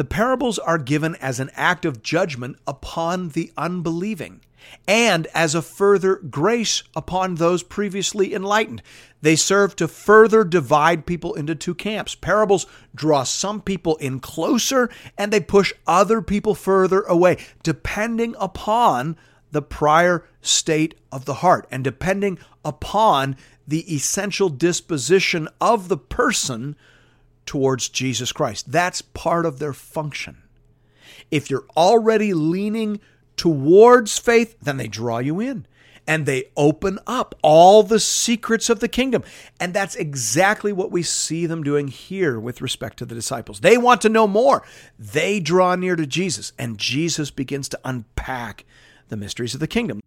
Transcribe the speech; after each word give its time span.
The 0.00 0.04
parables 0.04 0.58
are 0.58 0.78
given 0.78 1.14
as 1.16 1.40
an 1.40 1.50
act 1.54 1.84
of 1.84 2.02
judgment 2.02 2.56
upon 2.66 3.28
the 3.28 3.52
unbelieving 3.58 4.40
and 4.88 5.26
as 5.34 5.54
a 5.54 5.60
further 5.60 6.16
grace 6.16 6.82
upon 6.96 7.34
those 7.34 7.62
previously 7.62 8.32
enlightened. 8.32 8.82
They 9.20 9.36
serve 9.36 9.76
to 9.76 9.86
further 9.86 10.42
divide 10.42 11.04
people 11.04 11.34
into 11.34 11.54
two 11.54 11.74
camps. 11.74 12.14
Parables 12.14 12.64
draw 12.94 13.24
some 13.24 13.60
people 13.60 13.96
in 13.96 14.20
closer 14.20 14.88
and 15.18 15.30
they 15.30 15.38
push 15.38 15.70
other 15.86 16.22
people 16.22 16.54
further 16.54 17.02
away, 17.02 17.36
depending 17.62 18.34
upon 18.40 19.18
the 19.50 19.60
prior 19.60 20.26
state 20.40 20.94
of 21.12 21.26
the 21.26 21.34
heart 21.44 21.66
and 21.70 21.84
depending 21.84 22.38
upon 22.64 23.36
the 23.68 23.94
essential 23.94 24.48
disposition 24.48 25.46
of 25.60 25.88
the 25.88 25.98
person 25.98 26.74
towards 27.50 27.88
Jesus 27.88 28.30
Christ. 28.30 28.70
That's 28.70 29.02
part 29.02 29.44
of 29.44 29.58
their 29.58 29.72
function. 29.72 30.36
If 31.32 31.50
you're 31.50 31.66
already 31.76 32.32
leaning 32.32 33.00
towards 33.36 34.18
faith, 34.18 34.56
then 34.62 34.76
they 34.76 34.86
draw 34.86 35.18
you 35.18 35.40
in 35.40 35.66
and 36.06 36.26
they 36.26 36.44
open 36.56 37.00
up 37.08 37.34
all 37.42 37.82
the 37.82 37.98
secrets 37.98 38.70
of 38.70 38.78
the 38.78 38.86
kingdom. 38.86 39.24
And 39.58 39.74
that's 39.74 39.96
exactly 39.96 40.72
what 40.72 40.92
we 40.92 41.02
see 41.02 41.44
them 41.46 41.64
doing 41.64 41.88
here 41.88 42.38
with 42.38 42.60
respect 42.60 42.98
to 42.98 43.04
the 43.04 43.16
disciples. 43.16 43.58
They 43.58 43.76
want 43.76 44.00
to 44.02 44.08
know 44.08 44.28
more. 44.28 44.62
They 44.96 45.40
draw 45.40 45.74
near 45.74 45.96
to 45.96 46.06
Jesus, 46.06 46.52
and 46.56 46.78
Jesus 46.78 47.32
begins 47.32 47.68
to 47.70 47.80
unpack 47.84 48.64
the 49.08 49.16
mysteries 49.16 49.54
of 49.54 49.60
the 49.60 49.66
kingdom. 49.66 50.00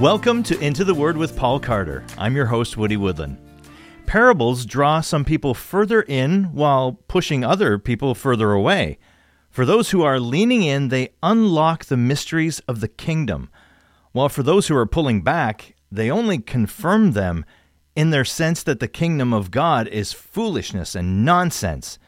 Welcome 0.00 0.42
to 0.44 0.58
Into 0.60 0.82
the 0.82 0.94
Word 0.94 1.18
with 1.18 1.36
Paul 1.36 1.60
Carter. 1.60 2.02
I'm 2.16 2.34
your 2.34 2.46
host, 2.46 2.78
Woody 2.78 2.96
Woodland. 2.96 3.36
Parables 4.06 4.64
draw 4.64 5.02
some 5.02 5.26
people 5.26 5.52
further 5.52 6.00
in 6.00 6.44
while 6.54 6.92
pushing 7.06 7.44
other 7.44 7.78
people 7.78 8.14
further 8.14 8.52
away. 8.52 8.98
For 9.50 9.66
those 9.66 9.90
who 9.90 10.00
are 10.00 10.18
leaning 10.18 10.62
in, 10.62 10.88
they 10.88 11.10
unlock 11.22 11.84
the 11.84 11.98
mysteries 11.98 12.60
of 12.60 12.80
the 12.80 12.88
kingdom, 12.88 13.50
while 14.12 14.30
for 14.30 14.42
those 14.42 14.68
who 14.68 14.74
are 14.74 14.86
pulling 14.86 15.20
back, 15.20 15.74
they 15.92 16.10
only 16.10 16.38
confirm 16.38 17.12
them 17.12 17.44
in 17.94 18.08
their 18.08 18.24
sense 18.24 18.62
that 18.62 18.80
the 18.80 18.88
kingdom 18.88 19.34
of 19.34 19.50
God 19.50 19.86
is 19.86 20.14
foolishness 20.14 20.94
and 20.94 21.26
nonsense. 21.26 21.98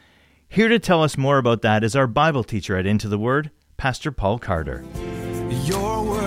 Here 0.49 0.67
to 0.67 0.79
tell 0.79 1.03
us 1.03 1.15
more 1.15 1.37
about 1.37 1.61
that 1.61 1.83
is 1.83 1.95
our 1.95 2.07
Bible 2.07 2.43
teacher 2.43 2.75
at 2.75 2.87
Into 2.87 3.07
the 3.07 3.19
Word, 3.19 3.51
Pastor 3.77 4.11
Paul 4.11 4.39
Carter. 4.39 4.83
Your 5.63 6.03
word 6.03 6.22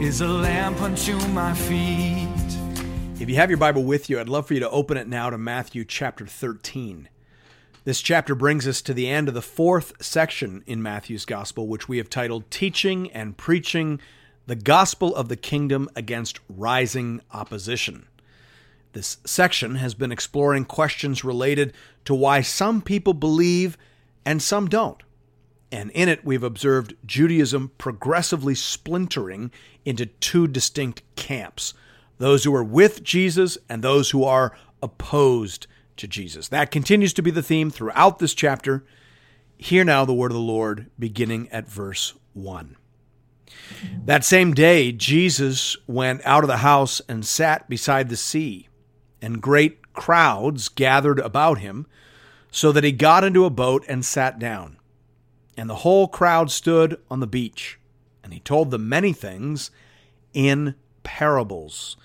is 0.00 0.22
a 0.22 0.26
lamp 0.26 0.80
unto 0.80 1.14
my 1.28 1.52
feet. 1.52 2.26
If 3.20 3.28
you 3.28 3.34
have 3.34 3.50
your 3.50 3.58
Bible 3.58 3.84
with 3.84 4.08
you, 4.08 4.18
I'd 4.18 4.30
love 4.30 4.46
for 4.46 4.54
you 4.54 4.60
to 4.60 4.70
open 4.70 4.96
it 4.96 5.06
now 5.06 5.28
to 5.28 5.36
Matthew 5.36 5.84
chapter 5.84 6.26
13. 6.26 7.10
This 7.84 8.00
chapter 8.00 8.34
brings 8.34 8.66
us 8.66 8.80
to 8.80 8.94
the 8.94 9.06
end 9.06 9.28
of 9.28 9.34
the 9.34 9.42
fourth 9.42 10.02
section 10.02 10.64
in 10.66 10.82
Matthew's 10.82 11.26
Gospel, 11.26 11.68
which 11.68 11.86
we 11.86 11.98
have 11.98 12.08
titled 12.08 12.50
Teaching 12.50 13.10
and 13.12 13.36
Preaching 13.36 14.00
the 14.46 14.56
Gospel 14.56 15.14
of 15.14 15.28
the 15.28 15.36
Kingdom 15.36 15.86
Against 15.94 16.40
Rising 16.48 17.20
Opposition. 17.34 18.06
This 18.94 19.18
section 19.26 19.74
has 19.74 19.92
been 19.92 20.12
exploring 20.12 20.64
questions 20.64 21.24
related 21.24 21.74
to 22.06 22.14
why 22.14 22.40
some 22.40 22.80
people 22.80 23.12
believe 23.12 23.76
and 24.24 24.40
some 24.40 24.66
don't. 24.66 25.02
And 25.72 25.90
in 25.92 26.08
it, 26.08 26.24
we've 26.24 26.42
observed 26.42 26.94
Judaism 27.06 27.70
progressively 27.78 28.54
splintering 28.54 29.52
into 29.84 30.06
two 30.06 30.46
distinct 30.46 31.02
camps 31.16 31.74
those 32.18 32.44
who 32.44 32.54
are 32.54 32.64
with 32.64 33.02
Jesus 33.02 33.56
and 33.66 33.82
those 33.82 34.10
who 34.10 34.24
are 34.24 34.54
opposed 34.82 35.66
to 35.96 36.06
Jesus. 36.06 36.48
That 36.48 36.70
continues 36.70 37.14
to 37.14 37.22
be 37.22 37.30
the 37.30 37.42
theme 37.42 37.70
throughout 37.70 38.18
this 38.18 38.34
chapter. 38.34 38.84
Hear 39.56 39.84
now 39.84 40.04
the 40.04 40.12
word 40.12 40.30
of 40.30 40.34
the 40.34 40.40
Lord, 40.40 40.90
beginning 40.98 41.48
at 41.48 41.66
verse 41.66 42.12
1. 42.34 42.76
That 44.04 44.22
same 44.22 44.52
day, 44.52 44.92
Jesus 44.92 45.78
went 45.86 46.20
out 46.26 46.44
of 46.44 46.48
the 46.48 46.58
house 46.58 47.00
and 47.08 47.24
sat 47.24 47.70
beside 47.70 48.10
the 48.10 48.16
sea 48.18 48.68
and 49.22 49.42
great 49.42 49.92
crowds 49.92 50.68
gathered 50.68 51.18
about 51.18 51.58
him, 51.58 51.86
so 52.50 52.72
that 52.72 52.84
he 52.84 52.92
got 52.92 53.24
into 53.24 53.44
a 53.44 53.50
boat 53.50 53.84
and 53.88 54.04
sat 54.04 54.38
down. 54.38 54.76
And 55.60 55.68
the 55.68 55.74
whole 55.74 56.08
crowd 56.08 56.50
stood 56.50 56.98
on 57.10 57.20
the 57.20 57.26
beach, 57.26 57.78
and 58.24 58.32
he 58.32 58.40
told 58.40 58.70
them 58.70 58.88
many 58.88 59.12
things 59.12 59.70
in 60.32 60.74
parables. 61.02 61.98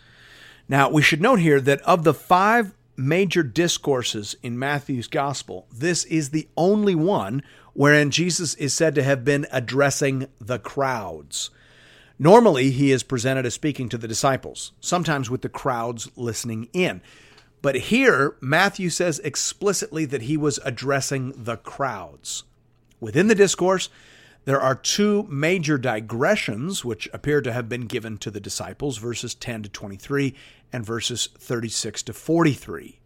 Now, 0.68 0.90
we 0.90 1.02
should 1.02 1.22
note 1.22 1.40
here 1.40 1.62
that 1.62 1.80
of 1.84 2.04
the 2.04 2.14
five 2.14 2.74
major 2.98 3.44
discourses 3.44 4.36
in 4.44 4.60
Matthew's 4.60 5.08
gospel, 5.08 5.68
this 5.72 6.04
is 6.04 6.32
the 6.32 6.50
only 6.58 6.96
one 6.96 7.44
wherein 7.72 8.12
Jesus 8.12 8.56
is 8.56 8.74
said 8.74 8.94
to 8.96 9.04
have 9.04 9.24
been 9.24 9.48
addressing 9.54 10.28
the 10.38 10.60
crowds. 10.60 11.50
Normally, 12.20 12.72
he 12.72 12.92
is 12.92 13.04
presented 13.04 13.46
as 13.46 13.54
speaking 13.54 13.88
to 13.88 13.98
the 13.98 14.06
disciples, 14.06 14.74
sometimes 14.82 15.30
with 15.30 15.44
the 15.44 15.50
crowds 15.50 16.10
listening 16.18 16.68
in. 16.74 17.02
But 17.62 17.76
here, 17.76 18.36
Matthew 18.42 18.90
says 18.90 19.20
explicitly 19.20 20.04
that 20.04 20.24
he 20.24 20.36
was 20.36 20.60
addressing 20.66 21.32
the 21.42 21.56
crowds. 21.56 22.44
Within 23.06 23.28
the 23.28 23.36
discourse, 23.36 23.90
there 24.46 24.60
are 24.60 24.74
two 24.74 25.28
major 25.30 25.78
digressions 25.78 26.84
which 26.84 27.08
appear 27.14 27.40
to 27.40 27.54
have 27.54 27.70
been 27.70 27.86
given 27.86 28.18
to 28.18 28.32
the 28.32 28.40
disciples, 28.40 28.98
verses 28.98 29.36
10 29.36 29.62
to 29.62 29.70
23 29.70 30.34
and 30.74 30.84
verses 30.84 31.30
36 31.38 32.02
to 32.02 32.14
43. 32.14 33.00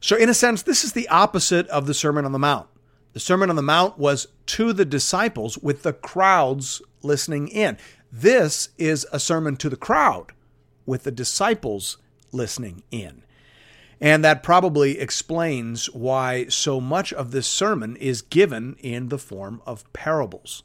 So, 0.00 0.16
in 0.16 0.30
a 0.30 0.34
sense, 0.34 0.62
this 0.62 0.82
is 0.82 0.94
the 0.94 1.10
opposite 1.10 1.68
of 1.68 1.86
the 1.86 1.92
Sermon 1.92 2.24
on 2.24 2.32
the 2.32 2.38
Mount. 2.38 2.68
The 3.12 3.20
Sermon 3.20 3.50
on 3.50 3.56
the 3.56 3.60
Mount 3.60 3.98
was 3.98 4.28
to 4.46 4.72
the 4.72 4.86
disciples 4.86 5.58
with 5.58 5.82
the 5.82 5.92
crowds 5.92 6.80
listening 7.02 7.48
in. 7.48 7.76
This 8.10 8.70
is 8.78 9.06
a 9.12 9.20
sermon 9.20 9.56
to 9.56 9.68
the 9.68 9.76
crowd 9.76 10.32
with 10.86 11.02
the 11.02 11.12
disciples 11.12 11.98
listening 12.32 12.82
in. 12.90 13.24
And 14.02 14.24
that 14.24 14.42
probably 14.42 14.98
explains 14.98 15.86
why 15.86 16.46
so 16.48 16.80
much 16.80 17.12
of 17.12 17.30
this 17.30 17.46
sermon 17.46 17.94
is 17.94 18.20
given 18.20 18.74
in 18.80 19.10
the 19.10 19.18
form 19.18 19.62
of 19.64 19.90
parables. 19.92 20.64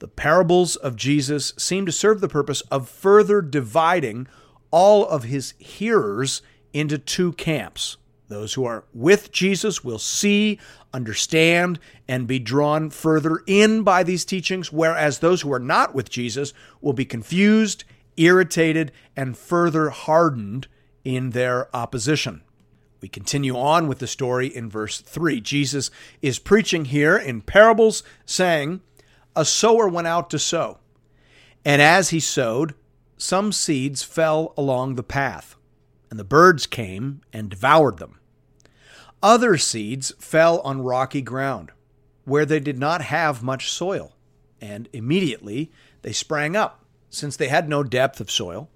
The 0.00 0.08
parables 0.08 0.76
of 0.76 0.94
Jesus 0.94 1.54
seem 1.56 1.86
to 1.86 1.92
serve 1.92 2.20
the 2.20 2.28
purpose 2.28 2.60
of 2.70 2.86
further 2.86 3.40
dividing 3.40 4.28
all 4.70 5.06
of 5.06 5.24
his 5.24 5.54
hearers 5.58 6.42
into 6.74 6.98
two 6.98 7.32
camps. 7.32 7.96
Those 8.28 8.52
who 8.52 8.66
are 8.66 8.84
with 8.92 9.32
Jesus 9.32 9.82
will 9.82 9.98
see, 9.98 10.60
understand, 10.92 11.80
and 12.06 12.26
be 12.26 12.38
drawn 12.38 12.90
further 12.90 13.42
in 13.46 13.84
by 13.84 14.02
these 14.02 14.26
teachings, 14.26 14.70
whereas 14.70 15.20
those 15.20 15.40
who 15.40 15.52
are 15.52 15.58
not 15.58 15.94
with 15.94 16.10
Jesus 16.10 16.52
will 16.82 16.92
be 16.92 17.06
confused, 17.06 17.84
irritated, 18.18 18.92
and 19.16 19.38
further 19.38 19.88
hardened 19.88 20.68
in 21.04 21.30
their 21.30 21.74
opposition. 21.74 22.42
We 23.00 23.08
continue 23.08 23.56
on 23.56 23.88
with 23.88 23.98
the 23.98 24.06
story 24.06 24.46
in 24.46 24.68
verse 24.68 25.00
3. 25.00 25.40
Jesus 25.40 25.90
is 26.20 26.38
preaching 26.38 26.86
here 26.86 27.16
in 27.16 27.40
parables, 27.40 28.02
saying, 28.26 28.80
A 29.34 29.44
sower 29.44 29.88
went 29.88 30.06
out 30.06 30.28
to 30.30 30.38
sow. 30.38 30.78
And 31.64 31.80
as 31.80 32.10
he 32.10 32.20
sowed, 32.20 32.74
some 33.16 33.52
seeds 33.52 34.02
fell 34.02 34.52
along 34.56 34.94
the 34.94 35.02
path, 35.02 35.56
and 36.10 36.18
the 36.18 36.24
birds 36.24 36.66
came 36.66 37.22
and 37.32 37.50
devoured 37.50 37.98
them. 37.98 38.18
Other 39.22 39.56
seeds 39.56 40.12
fell 40.18 40.60
on 40.60 40.82
rocky 40.82 41.22
ground, 41.22 41.70
where 42.24 42.46
they 42.46 42.60
did 42.60 42.78
not 42.78 43.02
have 43.02 43.42
much 43.42 43.70
soil, 43.70 44.14
and 44.60 44.88
immediately 44.92 45.70
they 46.02 46.12
sprang 46.12 46.56
up, 46.56 46.84
since 47.08 47.36
they 47.36 47.48
had 47.48 47.68
no 47.68 47.82
depth 47.82 48.20
of 48.20 48.30
soil. 48.30 48.70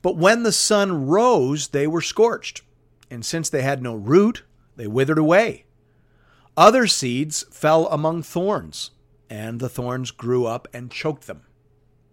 But 0.00 0.16
when 0.16 0.42
the 0.42 0.52
sun 0.52 1.06
rose, 1.06 1.68
they 1.68 1.86
were 1.86 2.02
scorched 2.02 2.62
and 3.12 3.24
since 3.24 3.48
they 3.50 3.62
had 3.62 3.82
no 3.82 3.94
root, 3.94 4.42
they 4.76 4.86
withered 4.86 5.18
away. 5.18 5.66
Other 6.56 6.86
seeds 6.86 7.44
fell 7.50 7.86
among 7.88 8.22
thorns, 8.22 8.90
and 9.28 9.60
the 9.60 9.68
thorns 9.68 10.10
grew 10.10 10.46
up 10.46 10.66
and 10.72 10.90
choked 10.90 11.26
them. 11.26 11.42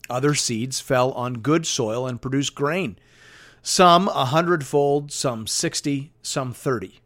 Other 0.09 0.35
seeds 0.35 0.79
fell 0.79 1.11
on 1.13 1.35
good 1.35 1.65
soil 1.65 2.05
and 2.05 2.21
produced 2.21 2.55
grain, 2.55 2.97
some 3.61 4.07
a 4.09 4.25
hundredfold, 4.25 5.11
some 5.11 5.47
sixty, 5.47 6.11
some 6.21 6.53
thirty. 6.53 6.99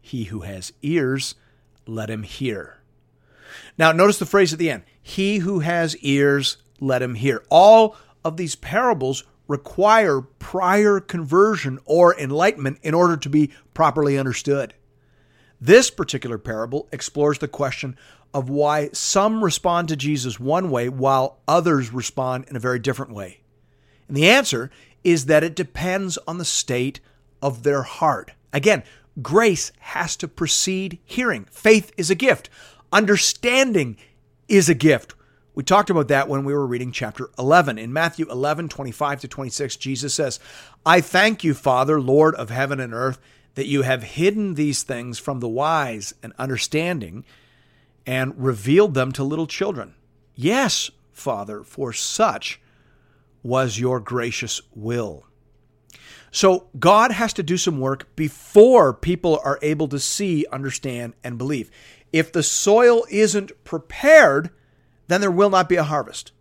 He 0.00 0.24
who 0.24 0.40
has 0.40 0.72
ears, 0.82 1.34
let 1.86 2.10
him 2.10 2.22
hear. 2.22 2.78
Now, 3.78 3.92
notice 3.92 4.18
the 4.18 4.26
phrase 4.26 4.52
at 4.52 4.58
the 4.58 4.70
end 4.70 4.84
He 5.02 5.38
who 5.38 5.60
has 5.60 5.96
ears, 5.98 6.58
let 6.80 7.02
him 7.02 7.14
hear. 7.14 7.42
All 7.48 7.96
of 8.24 8.36
these 8.36 8.54
parables 8.54 9.24
require 9.48 10.20
prior 10.20 11.00
conversion 11.00 11.78
or 11.84 12.18
enlightenment 12.18 12.78
in 12.82 12.94
order 12.94 13.16
to 13.16 13.28
be 13.28 13.52
properly 13.74 14.18
understood. 14.18 14.74
This 15.60 15.90
particular 15.90 16.38
parable 16.38 16.88
explores 16.92 17.38
the 17.38 17.48
question 17.48 17.96
of 18.34 18.50
why 18.50 18.90
some 18.92 19.42
respond 19.42 19.88
to 19.88 19.96
Jesus 19.96 20.38
one 20.38 20.70
way 20.70 20.88
while 20.88 21.38
others 21.48 21.92
respond 21.92 22.44
in 22.48 22.56
a 22.56 22.60
very 22.60 22.78
different 22.78 23.12
way. 23.12 23.40
And 24.08 24.16
the 24.16 24.28
answer 24.28 24.70
is 25.02 25.26
that 25.26 25.44
it 25.44 25.56
depends 25.56 26.18
on 26.28 26.38
the 26.38 26.44
state 26.44 27.00
of 27.40 27.62
their 27.62 27.82
heart. 27.82 28.32
Again, 28.52 28.82
grace 29.22 29.72
has 29.78 30.16
to 30.16 30.28
precede 30.28 30.98
hearing. 31.04 31.46
Faith 31.50 31.92
is 31.96 32.10
a 32.10 32.14
gift. 32.14 32.50
Understanding 32.92 33.96
is 34.48 34.68
a 34.68 34.74
gift. 34.74 35.14
We 35.56 35.62
talked 35.62 35.88
about 35.88 36.08
that 36.08 36.28
when 36.28 36.44
we 36.44 36.52
were 36.52 36.66
reading 36.66 36.92
chapter 36.92 37.30
11. 37.38 37.78
In 37.78 37.90
Matthew 37.90 38.30
11, 38.30 38.68
25 38.68 39.22
to 39.22 39.28
26, 39.28 39.76
Jesus 39.76 40.12
says, 40.12 40.38
I 40.84 41.00
thank 41.00 41.42
you, 41.44 41.54
Father, 41.54 41.98
Lord 41.98 42.34
of 42.34 42.50
heaven 42.50 42.78
and 42.78 42.92
earth, 42.92 43.18
that 43.54 43.66
you 43.66 43.80
have 43.80 44.02
hidden 44.02 44.52
these 44.52 44.82
things 44.82 45.18
from 45.18 45.40
the 45.40 45.48
wise 45.48 46.12
and 46.22 46.34
understanding 46.38 47.24
and 48.04 48.34
revealed 48.36 48.92
them 48.92 49.12
to 49.12 49.24
little 49.24 49.46
children. 49.46 49.94
Yes, 50.34 50.90
Father, 51.10 51.62
for 51.62 51.90
such 51.90 52.60
was 53.42 53.78
your 53.78 53.98
gracious 53.98 54.60
will. 54.74 55.24
So 56.30 56.68
God 56.78 57.12
has 57.12 57.32
to 57.32 57.42
do 57.42 57.56
some 57.56 57.80
work 57.80 58.14
before 58.14 58.92
people 58.92 59.40
are 59.42 59.58
able 59.62 59.88
to 59.88 59.98
see, 59.98 60.44
understand, 60.52 61.14
and 61.24 61.38
believe. 61.38 61.70
If 62.12 62.30
the 62.30 62.42
soil 62.42 63.06
isn't 63.08 63.64
prepared, 63.64 64.50
then 65.08 65.20
there 65.20 65.30
will 65.30 65.50
not 65.50 65.68
be 65.68 65.76
a 65.76 65.84
harvest. 65.84 66.32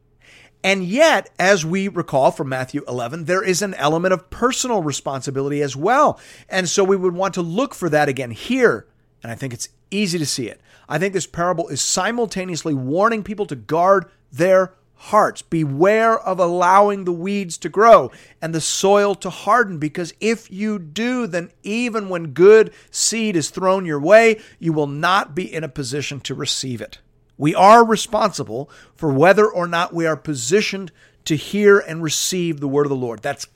And 0.64 0.84
yet, 0.84 1.30
as 1.38 1.64
we 1.64 1.88
recall 1.88 2.32
from 2.32 2.50
Matthew 2.50 2.84
11, 2.88 3.26
there 3.26 3.44
is 3.44 3.62
an 3.62 3.76
element 3.76 4.16
of 4.16 4.32
personal 4.32 4.82
responsibility 4.82 5.62
as 5.62 5.76
well. 5.76 6.20
And 6.50 6.68
so 6.68 6.84
we 6.84 6.98
would 6.98 7.14
want 7.14 7.36
to 7.36 7.44
look 7.44 7.76
for 7.76 7.88
that 7.90 8.10
again 8.10 8.32
here. 8.32 8.88
And 9.22 9.32
I 9.32 9.36
think 9.36 9.54
it's 9.54 9.70
easy 9.92 10.18
to 10.18 10.26
see 10.26 10.48
it. 10.48 10.60
I 10.90 10.98
think 10.98 11.14
this 11.14 11.28
parable 11.28 11.68
is 11.68 11.82
simultaneously 11.82 12.74
warning 12.74 13.24
people 13.24 13.46
to 13.46 13.56
guard 13.56 14.06
their 14.32 14.74
hearts. 14.96 15.44
Beware 15.44 16.20
of 16.20 16.40
allowing 16.40 17.04
the 17.06 17.12
weeds 17.12 17.60
to 17.60 17.70
grow 17.70 18.12
and 18.42 18.54
the 18.54 18.62
soil 18.62 19.14
to 19.16 19.30
harden, 19.30 19.78
because 19.78 20.14
if 20.20 20.50
you 20.52 20.80
do, 20.80 21.28
then 21.28 21.52
even 21.62 22.10
when 22.10 22.34
good 22.34 22.74
seed 22.90 23.36
is 23.36 23.52
thrown 23.52 23.86
your 23.86 24.00
way, 24.00 24.40
you 24.58 24.74
will 24.74 24.88
not 24.88 25.36
be 25.36 25.54
in 25.54 25.64
a 25.64 25.70
position 25.70 26.20
to 26.22 26.34
receive 26.34 26.82
it. 26.82 27.00
We 27.38 27.54
are 27.54 27.86
responsible 27.86 28.70
for 28.96 29.12
whether 29.12 29.46
or 29.46 29.68
not 29.68 29.94
we 29.94 30.06
are 30.06 30.16
positioned 30.16 30.92
to 31.26 31.36
hear 31.36 31.80
and 31.80 32.02
receive 32.02 32.60
the 32.60 32.68
word 32.68 32.86
of 32.86 32.90
the 32.90 32.96
Lord. 32.96 33.22
That's 33.22 33.48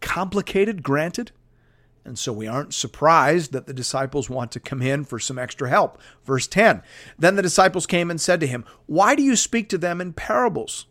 complicated, 0.00 0.82
granted. 0.82 1.32
And 2.04 2.18
so 2.18 2.32
we 2.32 2.46
aren't 2.46 2.72
surprised 2.72 3.52
that 3.52 3.66
the 3.66 3.74
disciples 3.74 4.30
want 4.30 4.52
to 4.52 4.60
come 4.60 4.80
in 4.80 5.04
for 5.04 5.18
some 5.18 5.38
extra 5.38 5.68
help. 5.68 6.00
Verse 6.24 6.46
10 6.46 6.82
Then 7.18 7.36
the 7.36 7.42
disciples 7.42 7.86
came 7.86 8.10
and 8.10 8.20
said 8.20 8.40
to 8.40 8.46
him, 8.46 8.64
Why 8.86 9.14
do 9.14 9.22
you 9.22 9.36
speak 9.36 9.68
to 9.68 9.78
them 9.78 10.00
in 10.00 10.14
parables? 10.14 10.86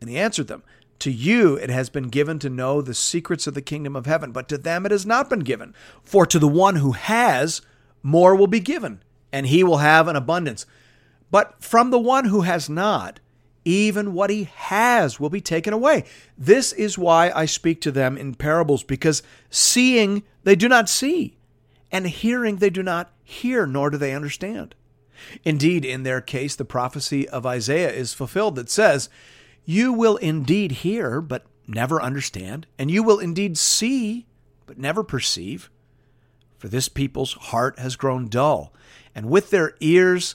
And 0.00 0.10
he 0.10 0.18
answered 0.18 0.48
them, 0.48 0.64
To 0.98 1.12
you 1.12 1.54
it 1.54 1.70
has 1.70 1.90
been 1.90 2.08
given 2.08 2.40
to 2.40 2.50
know 2.50 2.82
the 2.82 2.94
secrets 2.94 3.46
of 3.46 3.54
the 3.54 3.62
kingdom 3.62 3.94
of 3.94 4.06
heaven, 4.06 4.32
but 4.32 4.48
to 4.48 4.58
them 4.58 4.84
it 4.84 4.90
has 4.90 5.06
not 5.06 5.30
been 5.30 5.40
given. 5.40 5.74
For 6.02 6.26
to 6.26 6.40
the 6.40 6.48
one 6.48 6.76
who 6.76 6.92
has, 6.92 7.62
more 8.02 8.34
will 8.34 8.48
be 8.48 8.60
given, 8.60 9.00
and 9.32 9.46
he 9.46 9.62
will 9.62 9.78
have 9.78 10.08
an 10.08 10.16
abundance. 10.16 10.66
But 11.32 11.64
from 11.64 11.90
the 11.90 11.98
one 11.98 12.26
who 12.26 12.42
has 12.42 12.68
not, 12.68 13.18
even 13.64 14.12
what 14.12 14.28
he 14.28 14.44
has 14.54 15.18
will 15.18 15.30
be 15.30 15.40
taken 15.40 15.72
away. 15.72 16.04
This 16.36 16.72
is 16.72 16.98
why 16.98 17.32
I 17.34 17.46
speak 17.46 17.80
to 17.80 17.90
them 17.90 18.18
in 18.18 18.34
parables, 18.34 18.84
because 18.84 19.22
seeing 19.48 20.24
they 20.44 20.54
do 20.54 20.68
not 20.68 20.90
see, 20.90 21.38
and 21.90 22.06
hearing 22.06 22.56
they 22.56 22.70
do 22.70 22.82
not 22.82 23.12
hear, 23.24 23.66
nor 23.66 23.88
do 23.88 23.96
they 23.96 24.14
understand. 24.14 24.74
Indeed, 25.42 25.86
in 25.86 26.02
their 26.02 26.20
case, 26.20 26.54
the 26.54 26.66
prophecy 26.66 27.26
of 27.28 27.46
Isaiah 27.46 27.92
is 27.92 28.12
fulfilled 28.12 28.56
that 28.56 28.68
says, 28.68 29.08
You 29.64 29.92
will 29.92 30.16
indeed 30.16 30.72
hear, 30.72 31.22
but 31.22 31.46
never 31.66 32.02
understand, 32.02 32.66
and 32.78 32.90
you 32.90 33.02
will 33.02 33.18
indeed 33.18 33.56
see, 33.56 34.26
but 34.66 34.76
never 34.76 35.02
perceive. 35.02 35.70
For 36.58 36.68
this 36.68 36.90
people's 36.90 37.32
heart 37.34 37.78
has 37.78 37.96
grown 37.96 38.28
dull, 38.28 38.74
and 39.14 39.30
with 39.30 39.48
their 39.48 39.76
ears 39.80 40.34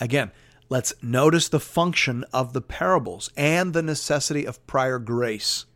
Again, 0.00 0.30
let's 0.68 0.94
notice 1.02 1.48
the 1.48 1.60
function 1.60 2.24
of 2.32 2.52
the 2.52 2.62
parables 2.62 3.30
and 3.36 3.72
the 3.72 3.82
necessity 3.82 4.46
of 4.46 4.66
prior 4.66 4.98
grace. 4.98 5.66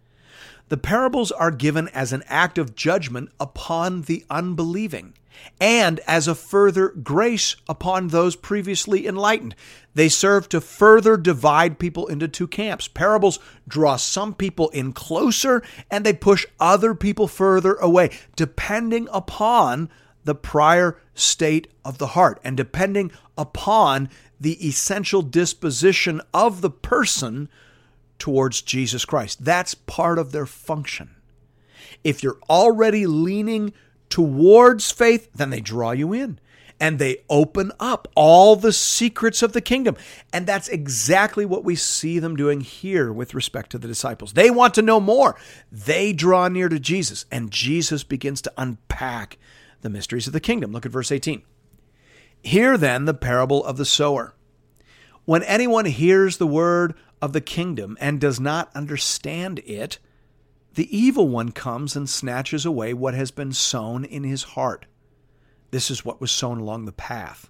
The 0.68 0.78
parables 0.78 1.30
are 1.30 1.50
given 1.50 1.88
as 1.88 2.12
an 2.12 2.24
act 2.26 2.56
of 2.56 2.74
judgment 2.74 3.30
upon 3.38 4.02
the 4.02 4.24
unbelieving 4.30 5.12
and 5.60 6.00
as 6.06 6.26
a 6.26 6.34
further 6.34 6.88
grace 6.88 7.56
upon 7.68 8.08
those 8.08 8.36
previously 8.36 9.06
enlightened. 9.06 9.54
They 9.94 10.08
serve 10.08 10.48
to 10.50 10.60
further 10.60 11.16
divide 11.16 11.78
people 11.78 12.06
into 12.06 12.28
two 12.28 12.46
camps. 12.46 12.88
Parables 12.88 13.38
draw 13.68 13.96
some 13.96 14.32
people 14.32 14.70
in 14.70 14.92
closer 14.92 15.62
and 15.90 16.04
they 16.04 16.12
push 16.12 16.46
other 16.58 16.94
people 16.94 17.28
further 17.28 17.74
away, 17.74 18.10
depending 18.36 19.08
upon 19.12 19.90
the 20.24 20.34
prior 20.34 21.00
state 21.14 21.68
of 21.84 21.98
the 21.98 22.08
heart 22.08 22.40
and 22.42 22.56
depending 22.56 23.12
upon 23.36 24.08
the 24.40 24.66
essential 24.66 25.22
disposition 25.22 26.20
of 26.32 26.60
the 26.60 26.70
person 26.70 27.48
towards 28.18 28.62
Jesus 28.62 29.04
Christ. 29.04 29.44
That's 29.44 29.74
part 29.74 30.18
of 30.18 30.32
their 30.32 30.46
function. 30.46 31.10
If 32.02 32.22
you're 32.22 32.40
already 32.48 33.06
leaning 33.06 33.72
towards 34.08 34.90
faith, 34.90 35.30
then 35.34 35.50
they 35.50 35.60
draw 35.60 35.92
you 35.92 36.12
in 36.12 36.38
and 36.80 36.98
they 36.98 37.18
open 37.30 37.72
up 37.78 38.08
all 38.14 38.56
the 38.56 38.72
secrets 38.72 39.42
of 39.42 39.52
the 39.52 39.60
kingdom. 39.60 39.96
And 40.32 40.46
that's 40.46 40.68
exactly 40.68 41.44
what 41.44 41.64
we 41.64 41.76
see 41.76 42.18
them 42.18 42.36
doing 42.36 42.60
here 42.60 43.12
with 43.12 43.34
respect 43.34 43.70
to 43.70 43.78
the 43.78 43.88
disciples. 43.88 44.32
They 44.32 44.50
want 44.50 44.74
to 44.74 44.82
know 44.82 45.00
more. 45.00 45.36
They 45.70 46.12
draw 46.12 46.48
near 46.48 46.68
to 46.68 46.80
Jesus, 46.80 47.26
and 47.30 47.50
Jesus 47.50 48.04
begins 48.04 48.42
to 48.42 48.52
unpack 48.58 49.38
the 49.84 49.90
mysteries 49.90 50.26
of 50.26 50.32
the 50.32 50.40
kingdom. 50.40 50.72
Look 50.72 50.84
at 50.84 50.90
verse 50.90 51.12
18. 51.12 51.42
Hear 52.42 52.76
then 52.76 53.04
the 53.04 53.14
parable 53.14 53.64
of 53.64 53.76
the 53.76 53.84
sower. 53.84 54.34
When 55.24 55.42
anyone 55.44 55.84
hears 55.84 56.38
the 56.38 56.46
word 56.46 56.94
of 57.22 57.32
the 57.32 57.40
kingdom 57.40 57.96
and 58.00 58.20
does 58.20 58.40
not 58.40 58.74
understand 58.74 59.60
it, 59.60 59.98
the 60.74 60.94
evil 60.94 61.28
one 61.28 61.52
comes 61.52 61.94
and 61.94 62.08
snatches 62.08 62.66
away 62.66 62.92
what 62.92 63.14
has 63.14 63.30
been 63.30 63.52
sown 63.52 64.04
in 64.04 64.24
his 64.24 64.42
heart. 64.42 64.86
This 65.70 65.90
is 65.90 66.04
what 66.04 66.20
was 66.20 66.32
sown 66.32 66.58
along 66.58 66.84
the 66.84 66.92
path. 66.92 67.48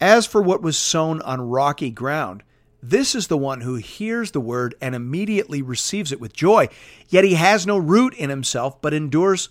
As 0.00 0.26
for 0.26 0.42
what 0.42 0.62
was 0.62 0.76
sown 0.76 1.22
on 1.22 1.40
rocky 1.40 1.90
ground, 1.90 2.42
this 2.82 3.14
is 3.14 3.26
the 3.26 3.36
one 3.36 3.60
who 3.60 3.74
hears 3.74 4.30
the 4.30 4.40
word 4.40 4.74
and 4.80 4.94
immediately 4.94 5.62
receives 5.62 6.12
it 6.12 6.20
with 6.20 6.32
joy, 6.32 6.68
yet 7.08 7.24
he 7.24 7.34
has 7.34 7.66
no 7.66 7.76
root 7.76 8.14
in 8.14 8.30
himself, 8.30 8.80
but 8.80 8.94
endures 8.94 9.50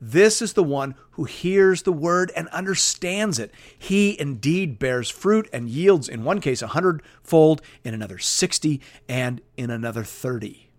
this 0.00 0.42
is 0.42 0.52
the 0.52 0.62
one 0.62 0.94
who 1.12 1.24
hears 1.24 1.82
the 1.82 1.92
word 1.92 2.30
and 2.36 2.48
understands 2.48 3.38
it. 3.38 3.52
He 3.78 4.18
indeed 4.20 4.78
bears 4.78 5.08
fruit 5.08 5.48
and 5.52 5.68
yields, 5.68 6.08
in 6.08 6.24
one 6.24 6.40
case, 6.40 6.62
a 6.62 6.68
hundredfold, 6.68 7.62
in 7.82 7.94
another 7.94 8.18
sixty, 8.18 8.80
and 9.08 9.40
in 9.56 9.70
another 9.70 10.04
thirty. 10.04 10.70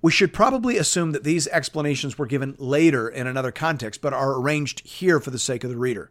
We 0.00 0.12
should 0.12 0.32
probably 0.32 0.76
assume 0.76 1.12
that 1.12 1.24
these 1.24 1.48
explanations 1.48 2.18
were 2.18 2.26
given 2.26 2.54
later 2.58 3.08
in 3.08 3.26
another 3.26 3.52
context, 3.52 4.00
but 4.00 4.12
are 4.12 4.38
arranged 4.38 4.86
here 4.86 5.20
for 5.20 5.30
the 5.30 5.38
sake 5.38 5.64
of 5.64 5.70
the 5.70 5.78
reader. 5.78 6.10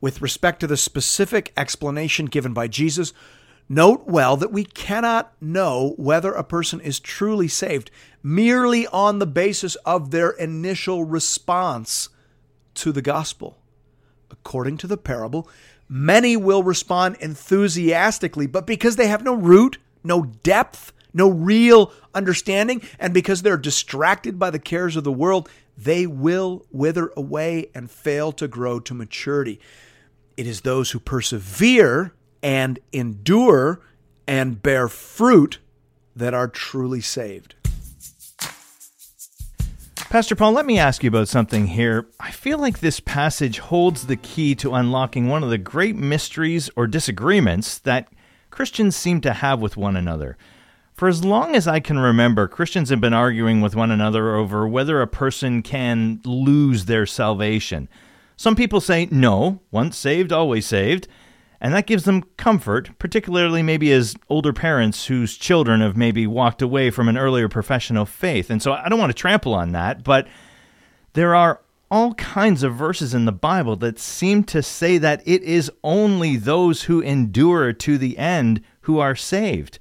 With 0.00 0.20
respect 0.20 0.60
to 0.60 0.66
the 0.66 0.76
specific 0.76 1.52
explanation 1.56 2.26
given 2.26 2.52
by 2.52 2.68
Jesus, 2.68 3.12
Note 3.68 4.06
well 4.06 4.36
that 4.36 4.52
we 4.52 4.64
cannot 4.64 5.32
know 5.40 5.94
whether 5.96 6.32
a 6.32 6.44
person 6.44 6.80
is 6.80 7.00
truly 7.00 7.48
saved 7.48 7.90
merely 8.22 8.86
on 8.88 9.18
the 9.18 9.26
basis 9.26 9.74
of 9.76 10.10
their 10.10 10.30
initial 10.30 11.04
response 11.04 12.08
to 12.74 12.92
the 12.92 13.02
gospel. 13.02 13.58
According 14.30 14.78
to 14.78 14.86
the 14.86 14.96
parable, 14.96 15.48
many 15.88 16.36
will 16.36 16.62
respond 16.62 17.16
enthusiastically, 17.20 18.46
but 18.46 18.66
because 18.66 18.96
they 18.96 19.08
have 19.08 19.24
no 19.24 19.34
root, 19.34 19.78
no 20.04 20.24
depth, 20.42 20.92
no 21.14 21.28
real 21.28 21.92
understanding, 22.14 22.82
and 22.98 23.12
because 23.12 23.42
they're 23.42 23.56
distracted 23.56 24.38
by 24.38 24.50
the 24.50 24.58
cares 24.58 24.96
of 24.96 25.04
the 25.04 25.12
world, 25.12 25.48
they 25.76 26.06
will 26.06 26.66
wither 26.70 27.12
away 27.16 27.70
and 27.74 27.90
fail 27.90 28.32
to 28.32 28.48
grow 28.48 28.80
to 28.80 28.94
maturity. 28.94 29.60
It 30.36 30.46
is 30.46 30.62
those 30.62 30.90
who 30.90 30.98
persevere 30.98 32.12
and 32.42 32.78
endure 32.92 33.80
and 34.26 34.62
bear 34.62 34.88
fruit 34.88 35.58
that 36.14 36.34
are 36.34 36.48
truly 36.48 37.00
saved. 37.00 37.54
Pastor 39.96 40.36
Paul, 40.36 40.52
let 40.52 40.66
me 40.66 40.78
ask 40.78 41.02
you 41.02 41.08
about 41.08 41.28
something 41.28 41.68
here. 41.68 42.06
I 42.20 42.30
feel 42.32 42.58
like 42.58 42.80
this 42.80 43.00
passage 43.00 43.58
holds 43.60 44.06
the 44.06 44.16
key 44.16 44.54
to 44.56 44.74
unlocking 44.74 45.28
one 45.28 45.42
of 45.42 45.48
the 45.48 45.56
great 45.56 45.96
mysteries 45.96 46.68
or 46.76 46.86
disagreements 46.86 47.78
that 47.78 48.08
Christians 48.50 48.94
seem 48.94 49.22
to 49.22 49.32
have 49.32 49.62
with 49.62 49.78
one 49.78 49.96
another. 49.96 50.36
For 50.92 51.08
as 51.08 51.24
long 51.24 51.56
as 51.56 51.66
I 51.66 51.80
can 51.80 51.98
remember, 51.98 52.46
Christians 52.46 52.90
have 52.90 53.00
been 53.00 53.14
arguing 53.14 53.62
with 53.62 53.74
one 53.74 53.90
another 53.90 54.36
over 54.36 54.68
whether 54.68 55.00
a 55.00 55.06
person 55.06 55.62
can 55.62 56.20
lose 56.26 56.84
their 56.84 57.06
salvation. 57.06 57.88
Some 58.36 58.54
people 58.54 58.82
say, 58.82 59.08
no, 59.10 59.60
once 59.70 59.96
saved, 59.96 60.30
always 60.30 60.66
saved. 60.66 61.08
And 61.62 61.72
that 61.74 61.86
gives 61.86 62.02
them 62.02 62.24
comfort, 62.36 62.90
particularly 62.98 63.62
maybe 63.62 63.92
as 63.92 64.16
older 64.28 64.52
parents 64.52 65.06
whose 65.06 65.36
children 65.36 65.80
have 65.80 65.96
maybe 65.96 66.26
walked 66.26 66.60
away 66.60 66.90
from 66.90 67.08
an 67.08 67.16
earlier 67.16 67.48
profession 67.48 67.96
of 67.96 68.08
faith. 68.08 68.50
And 68.50 68.60
so 68.60 68.72
I 68.72 68.88
don't 68.88 68.98
want 68.98 69.10
to 69.10 69.14
trample 69.14 69.54
on 69.54 69.70
that, 69.70 70.02
but 70.02 70.26
there 71.12 71.36
are 71.36 71.60
all 71.88 72.14
kinds 72.14 72.64
of 72.64 72.74
verses 72.74 73.14
in 73.14 73.26
the 73.26 73.32
Bible 73.32 73.76
that 73.76 74.00
seem 74.00 74.42
to 74.42 74.60
say 74.60 74.98
that 74.98 75.22
it 75.24 75.40
is 75.44 75.70
only 75.84 76.36
those 76.36 76.82
who 76.82 77.00
endure 77.00 77.72
to 77.72 77.96
the 77.96 78.18
end 78.18 78.60
who 78.80 78.98
are 78.98 79.14
saved. 79.14 79.78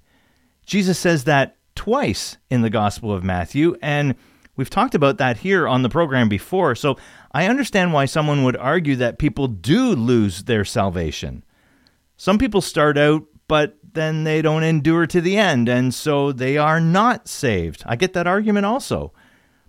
Jesus 0.67 0.99
says 0.99 1.23
that 1.23 1.57
twice 1.73 2.37
in 2.51 2.61
the 2.61 2.69
Gospel 2.69 3.11
of 3.11 3.23
Matthew, 3.23 3.75
and 3.81 4.13
we've 4.55 4.69
talked 4.69 4.93
about 4.93 5.17
that 5.17 5.37
here 5.37 5.67
on 5.67 5.81
the 5.81 5.89
program 5.89 6.29
before. 6.29 6.75
So 6.75 6.97
I 7.31 7.47
understand 7.47 7.91
why 7.91 8.05
someone 8.05 8.43
would 8.43 8.57
argue 8.57 8.97
that 8.97 9.17
people 9.17 9.47
do 9.47 9.95
lose 9.95 10.43
their 10.43 10.63
salvation. 10.63 11.43
Some 12.21 12.37
people 12.37 12.61
start 12.61 12.99
out, 12.99 13.23
but 13.47 13.79
then 13.93 14.25
they 14.25 14.43
don't 14.43 14.61
endure 14.61 15.07
to 15.07 15.21
the 15.21 15.37
end, 15.37 15.67
and 15.67 15.91
so 15.91 16.31
they 16.31 16.55
are 16.55 16.79
not 16.79 17.27
saved. 17.27 17.81
I 17.87 17.95
get 17.95 18.13
that 18.13 18.27
argument 18.27 18.67
also. 18.67 19.11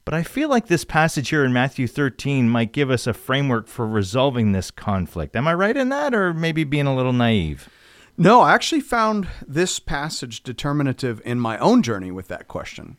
But 0.05 0.13
I 0.13 0.23
feel 0.23 0.51
like 0.51 0.67
this 0.67 0.85
passage 0.85 1.31
here 1.31 1.47
in 1.47 1.55
Matthew 1.55 1.87
13 1.87 2.51
might 2.51 2.75
give 2.75 2.91
us 2.91 3.07
a 3.07 3.15
framework 3.15 3.69
for 3.69 3.87
resolving 3.87 4.53
this 4.53 4.71
conflict. 4.71 5.35
Am 5.35 5.49
I 5.49 5.55
right 5.55 5.75
in 5.75 5.89
that, 5.89 6.13
or 6.13 6.35
maybe 6.35 6.63
being 6.63 6.87
a 6.87 6.95
little 6.95 7.15
naive? 7.15 7.71
No, 8.19 8.43
I 8.43 8.53
actually 8.53 8.83
found 8.83 9.29
this 9.49 9.79
passage 9.79 10.43
determinative 10.43 11.23
in 11.25 11.41
my 11.41 11.57
own 11.57 11.83
journey 11.83 12.11
with 12.11 12.29
that 12.29 12.49
question. 12.49 12.99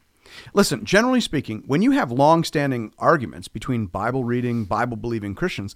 Listen, 0.55 0.83
generally 0.83 1.21
speaking, 1.21 1.61
when 1.67 1.83
you 1.83 1.91
have 1.91 2.11
long 2.11 2.43
standing 2.43 2.91
arguments 2.97 3.47
between 3.49 3.85
Bible 3.85 4.23
reading, 4.23 4.65
Bible 4.65 4.97
believing 4.97 5.35
Christians, 5.35 5.75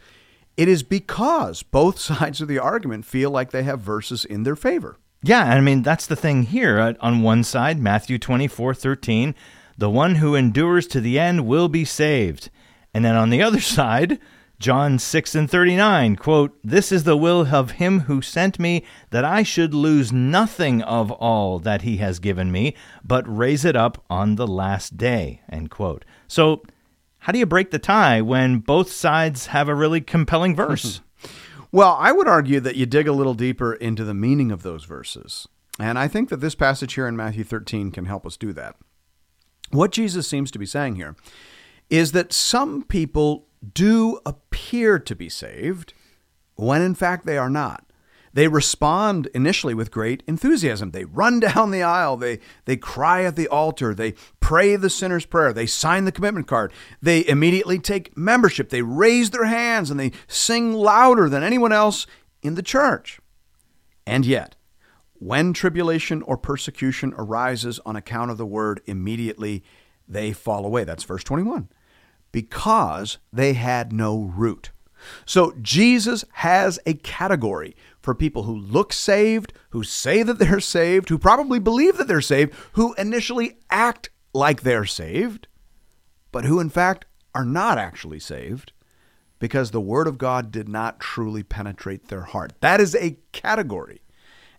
it 0.58 0.68
is 0.68 0.84
because 0.84 1.64
both 1.64 2.00
sides 2.00 2.42
of 2.42 2.48
the 2.48 2.60
argument 2.60 3.06
feel 3.06 3.32
like 3.32 3.52
they 3.52 3.64
have 3.64 3.80
verses 3.80 4.26
in 4.26 4.44
their 4.44 4.56
favor. 4.56 4.98
Yeah, 5.24 5.44
I 5.44 5.62
mean, 5.62 5.82
that's 5.82 6.08
the 6.08 6.16
thing 6.16 6.44
here. 6.44 6.80
Uh, 6.80 6.94
on 7.00 7.22
one 7.22 7.44
side, 7.44 7.80
Matthew 7.80 8.18
24 8.20 8.74
13, 8.74 9.36
the 9.78 9.90
one 9.90 10.16
who 10.16 10.36
endures 10.36 10.88
to 10.88 11.02
the 11.02 11.18
end 11.20 11.48
will 11.48 11.70
be 11.70 11.86
saved. 11.86 12.50
And 12.94 13.06
then 13.06 13.16
on 13.16 13.30
the 13.30 13.42
other 13.48 13.62
side, 13.62 14.20
John 14.60 14.98
6 14.98 15.36
and 15.36 15.50
39, 15.50 16.16
quote, 16.16 16.58
This 16.64 16.92
is 16.92 17.04
the 17.04 17.18
will 17.18 17.54
of 17.54 17.72
him 17.72 18.02
who 18.02 18.22
sent 18.24 18.60
me, 18.60 18.84
that 19.12 19.24
I 19.24 19.44
should 19.44 19.74
lose 19.74 20.12
nothing 20.12 20.82
of 20.82 21.12
all 21.12 21.60
that 21.60 21.84
he 21.84 21.98
has 21.98 22.18
given 22.18 22.52
me, 22.52 22.76
but 23.04 23.24
raise 23.28 23.64
it 23.64 23.76
up 23.76 24.04
on 24.10 24.36
the 24.36 24.48
last 24.48 24.98
day, 24.98 25.42
end 25.48 25.70
quote. 25.70 26.06
So 26.28 26.64
how 27.28 27.34
do 27.34 27.40
you 27.40 27.46
break 27.46 27.72
the 27.72 27.78
tie 27.78 28.22
when 28.22 28.60
both 28.60 28.90
sides 28.90 29.48
have 29.48 29.68
a 29.68 29.76
really 29.76 30.00
compelling 30.00 30.56
verse? 30.56 31.02
well, 31.74 31.98
I 32.00 32.14
would 32.14 32.26
argue 32.26 32.62
that 32.62 32.78
you 32.78 32.86
dig 32.86 33.06
a 33.06 33.12
little 33.12 33.34
deeper 33.34 33.74
into 33.74 34.06
the 34.06 34.14
meaning 34.14 34.50
of 34.50 34.64
those 34.64 34.86
verses. 34.86 35.46
And 35.78 36.00
I 36.00 36.08
think 36.08 36.30
that 36.30 36.38
this 36.38 36.56
passage 36.56 36.94
here 36.94 37.06
in 37.06 37.18
Matthew 37.18 37.44
13 37.44 37.92
can 37.92 38.06
help 38.06 38.26
us 38.26 38.38
do 38.38 38.54
that. 38.54 38.78
What 39.72 39.92
Jesus 39.92 40.26
seems 40.26 40.52
to 40.52 40.60
be 40.60 40.66
saying 40.66 40.96
here 40.96 41.18
is 41.90 42.14
that 42.14 42.32
some 42.32 42.84
people 42.84 43.50
do 43.74 44.22
appear 44.26 44.98
to 44.98 45.14
be 45.14 45.28
saved 45.28 45.94
when 46.56 46.82
in 46.82 46.96
fact 46.96 47.26
they 47.26 47.38
are 47.38 47.50
not. 47.50 47.87
They 48.38 48.48
respond 48.48 49.26
initially 49.34 49.74
with 49.74 49.90
great 49.90 50.22
enthusiasm. 50.28 50.92
They 50.92 51.06
run 51.06 51.40
down 51.56 51.72
the 51.72 51.82
aisle. 51.82 52.18
They, 52.18 52.38
they 52.66 52.78
cry 52.78 53.24
at 53.24 53.36
the 53.36 53.48
altar. 53.48 53.96
They 53.96 54.14
pray 54.40 54.76
the 54.76 54.92
sinner's 54.92 55.26
prayer. 55.26 55.52
They 55.52 55.66
sign 55.66 56.06
the 56.06 56.12
commitment 56.12 56.46
card. 56.46 56.72
They 57.02 57.28
immediately 57.28 57.80
take 57.80 58.16
membership. 58.16 58.70
They 58.70 58.84
raise 58.84 59.32
their 59.32 59.46
hands 59.46 59.90
and 59.90 60.00
they 60.00 60.12
sing 60.28 60.72
louder 60.74 61.30
than 61.30 61.42
anyone 61.42 61.72
else 61.72 62.06
in 62.44 62.54
the 62.54 62.62
church. 62.62 63.20
And 64.06 64.24
yet, 64.24 64.56
when 65.16 65.52
tribulation 65.52 66.22
or 66.22 66.38
persecution 66.38 67.16
arises 67.18 67.80
on 67.88 67.96
account 67.96 68.30
of 68.30 68.38
the 68.38 68.46
word, 68.46 68.82
immediately 68.86 69.64
they 70.08 70.32
fall 70.32 70.64
away. 70.64 70.84
That's 70.84 71.04
verse 71.04 71.24
21. 71.24 71.70
Because 72.32 73.18
they 73.34 73.54
had 73.54 73.92
no 73.92 74.32
root. 74.36 74.70
So 75.26 75.54
Jesus 75.62 76.24
has 76.34 76.80
a 76.86 76.94
category 76.94 77.76
for 78.08 78.16
people 78.16 78.44
who 78.44 78.56
look 78.58 78.94
saved, 78.94 79.52
who 79.72 79.84
say 79.84 80.24
that 80.24 80.40
they're 80.40 80.62
saved, 80.62 81.10
who 81.10 81.18
probably 81.18 81.60
believe 81.60 81.98
that 81.98 82.08
they're 82.08 82.22
saved, 82.22 82.54
who 82.72 82.94
initially 82.94 83.58
act 83.70 84.12
like 84.34 84.62
they're 84.62 84.86
saved, 84.86 85.50
but 86.32 86.46
who 86.46 86.62
in 86.62 86.70
fact 86.70 87.04
are 87.36 87.44
not 87.44 87.78
actually 87.78 88.18
saved 88.18 88.72
because 89.40 89.72
the 89.72 89.82
Word 89.82 90.08
of 90.08 90.18
God 90.18 90.52
did 90.52 90.70
not 90.70 91.02
truly 91.02 91.44
penetrate 91.44 92.08
their 92.08 92.22
heart. 92.22 92.54
That 92.62 92.80
is 92.80 92.96
a 92.96 93.18
category. 93.34 94.00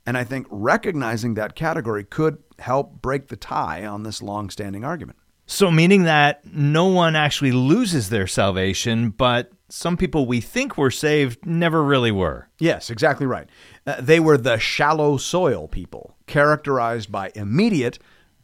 And 0.05 0.19
I 0.19 0.25
think 0.25 0.47
recognizing 0.51 1.33
that 1.33 1.57
category 1.57 2.05
could 2.05 2.43
help 2.59 3.01
break 3.01 3.29
the 3.29 3.37
tie 3.37 3.87
on 3.87 4.03
this 4.03 4.21
long 4.21 4.51
standing 4.51 4.85
argument. 4.85 5.19
So, 5.47 5.71
meaning 5.71 6.03
that 6.03 6.45
no 6.45 6.85
one 6.85 7.17
actually 7.17 7.53
loses 7.53 8.11
their 8.11 8.27
salvation, 8.27 9.09
but 9.09 9.51
some 9.69 9.97
people 9.97 10.27
we 10.27 10.41
think 10.41 10.77
were 10.77 10.91
saved 10.91 11.45
never 11.45 11.83
really 11.85 12.11
were. 12.11 12.49
Yes, 12.59 12.91
exactly 12.91 13.27
right. 13.27 13.49
Uh, 13.87 14.01
they 14.01 14.21
were 14.21 14.39
the 14.39 14.59
shallow 14.59 15.17
soil 15.17 15.69
people, 15.69 16.17
characterized 16.27 17.13
by 17.13 17.33
immediate 17.35 17.99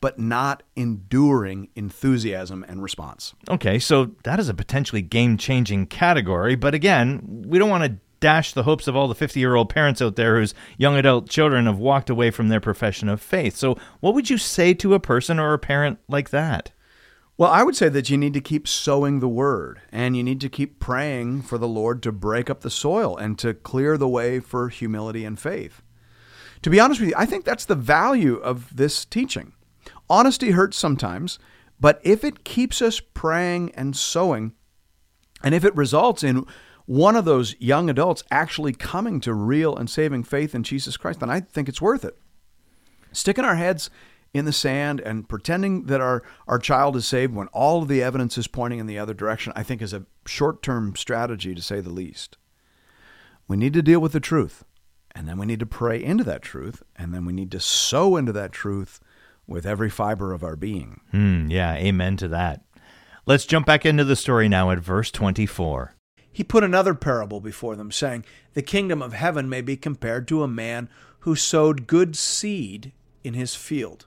but 0.05 0.19
not 0.19 0.63
enduring 0.77 1.67
enthusiasm 1.75 2.63
and 2.69 2.83
response. 2.83 3.33
Okay, 3.49 3.79
so 3.79 4.11
that 4.25 4.39
is 4.39 4.51
a 4.51 4.55
potentially 4.55 5.01
game 5.01 5.39
changing 5.39 5.87
category, 5.87 6.57
but 6.57 6.75
again, 6.75 7.23
we 7.47 7.59
don't 7.59 7.71
want 7.71 7.85
to 7.85 7.99
dash 8.21 8.53
the 8.53 8.65
hopes 8.65 8.87
of 8.87 8.95
all 8.95 9.09
the 9.09 9.15
50 9.15 9.41
year 9.41 9.55
old 9.55 9.71
parents 9.71 10.03
out 10.03 10.17
there 10.17 10.39
whose 10.39 10.53
young 10.77 10.97
adult 10.97 11.31
children 11.31 11.65
have 11.65 11.79
walked 11.79 12.11
away 12.11 12.31
from 12.31 12.49
their 12.49 12.61
profession 12.61 13.09
of 13.09 13.19
faith. 13.19 13.57
So, 13.57 13.79
what 14.01 14.13
would 14.13 14.29
you 14.29 14.37
say 14.37 14.75
to 14.75 14.93
a 14.93 15.01
person 15.01 15.39
or 15.39 15.55
a 15.55 15.59
parent 15.59 15.99
like 16.07 16.29
that? 16.29 16.73
Well, 17.37 17.51
I 17.51 17.65
would 17.65 17.75
say 17.75 17.89
that 17.89 18.09
you 18.11 18.17
need 18.17 18.35
to 18.35 18.41
keep 18.41 18.69
sowing 18.69 19.19
the 19.19 19.29
word 19.29 19.81
and 19.91 20.17
you 20.17 20.23
need 20.23 20.41
to 20.43 20.49
keep 20.49 20.79
praying 20.79 21.43
for 21.43 21.59
the 21.59 21.67
Lord 21.67 22.01
to 22.05 22.13
break 22.13 22.49
up 22.49 22.61
the 22.61 22.71
soil 22.71 23.17
and 23.17 23.37
to 23.41 23.55
clear 23.55 23.97
the 23.97 24.09
way 24.09 24.39
for 24.39 24.69
humility 24.69 25.25
and 25.25 25.39
faith. 25.39 25.83
To 26.63 26.71
be 26.71 26.79
honest 26.79 27.01
with 27.01 27.11
you, 27.11 27.15
I 27.19 27.27
think 27.27 27.45
that's 27.45 27.65
the 27.65 27.75
value 27.75 28.37
of 28.37 28.77
this 28.77 29.05
teaching. 29.05 29.53
Honesty 30.09 30.53
hurts 30.53 30.77
sometimes, 30.77 31.41
but 31.81 32.01
if 32.05 32.23
it 32.23 32.45
keeps 32.45 32.81
us 32.81 33.01
praying 33.01 33.73
and 33.75 33.97
sowing, 33.97 34.53
and 35.43 35.57
if 35.57 35.65
it 35.65 35.75
results 35.75 36.23
in 36.23 36.47
one 36.87 37.17
of 37.17 37.25
those 37.25 37.57
young 37.59 37.91
adults 37.91 38.23
actually 38.31 38.75
coming 38.75 39.21
to 39.21 39.35
real 39.35 39.75
and 39.77 39.91
saving 39.91 40.23
faith 40.23 40.55
in 40.55 40.63
Jesus 40.63 40.97
Christ, 40.97 41.19
then 41.19 41.31
I 41.31 41.41
think 41.41 41.69
it's 41.69 41.83
worth 41.83 42.05
it. 42.05 42.17
Sticking 43.11 43.45
our 43.45 43.57
heads 43.57 43.91
in 44.35 44.45
the 44.45 44.53
sand 44.53 45.01
and 45.01 45.29
pretending 45.29 45.85
that 45.85 46.01
our, 46.01 46.23
our 46.49 46.59
child 46.59 46.97
is 46.97 47.07
saved 47.07 47.33
when 47.33 47.47
all 47.49 47.83
of 47.83 47.89
the 47.89 48.03
evidence 48.03 48.37
is 48.37 48.49
pointing 48.49 48.81
in 48.81 48.87
the 48.87 48.99
other 48.99 49.15
direction, 49.15 49.53
I 49.55 49.63
think 49.63 49.81
is 49.81 49.95
a 49.95 50.05
short 50.27 50.63
term 50.63 50.97
strategy 50.97 51.55
to 51.55 51.63
say 51.63 51.81
the 51.81 51.91
least. 51.91 52.37
We 53.47 53.57
need 53.57 53.73
to 53.75 53.83
deal 53.83 54.01
with 54.01 54.13
the 54.13 54.21
truth, 54.21 54.65
and 55.15 55.29
then 55.29 55.39
we 55.39 55.47
need 55.47 55.61
to 55.61 55.67
pray 55.67 56.03
into 56.03 56.25
that 56.25 56.43
truth, 56.43 56.83
and 56.97 57.15
then 57.15 57.25
we 57.25 57.33
need 57.33 57.53
to 57.53 57.61
sow 57.61 58.17
into 58.17 58.33
that 58.33 58.53
truth 58.53 59.01
with 59.47 59.67
every 59.67 59.91
fiber 59.91 60.33
of 60.33 60.43
our 60.43 60.57
being. 60.57 61.01
Hmm, 61.13 61.47
yeah, 61.49 61.75
amen 61.75 62.17
to 62.17 62.29
that. 62.29 62.63
Let's 63.27 63.47
jump 63.47 63.67
back 63.67 63.87
into 63.87 64.05
the 64.05 64.17
story 64.17 64.49
now 64.49 64.71
at 64.71 64.81
verse 64.81 65.11
24. 65.11 65.95
He 66.33 66.43
put 66.43 66.65
another 66.65 66.95
parable 66.95 67.41
before 67.41 67.77
them, 67.77 67.93
saying, 67.93 68.25
The 68.55 68.63
kingdom 68.63 69.01
of 69.01 69.13
heaven 69.13 69.49
may 69.49 69.61
be 69.61 69.77
compared 69.77 70.27
to 70.29 70.43
a 70.43 70.49
man 70.49 70.89
who 71.21 71.37
sowed 71.37 71.87
good 71.87 72.17
seed 72.17 72.93
in 73.23 73.35
his 73.35 73.55
field. 73.55 74.07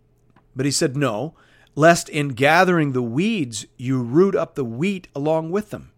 But 0.55 0.65
he 0.65 0.71
said, 0.71 0.97
No, 0.97 1.35
lest 1.75 2.09
in 2.09 2.29
gathering 2.29 2.91
the 2.91 3.01
weeds 3.01 3.65
you 3.77 4.01
root 4.01 4.35
up 4.35 4.55
the 4.55 4.65
wheat 4.65 5.07
along 5.15 5.51
with 5.51 5.69
them. 5.69 5.91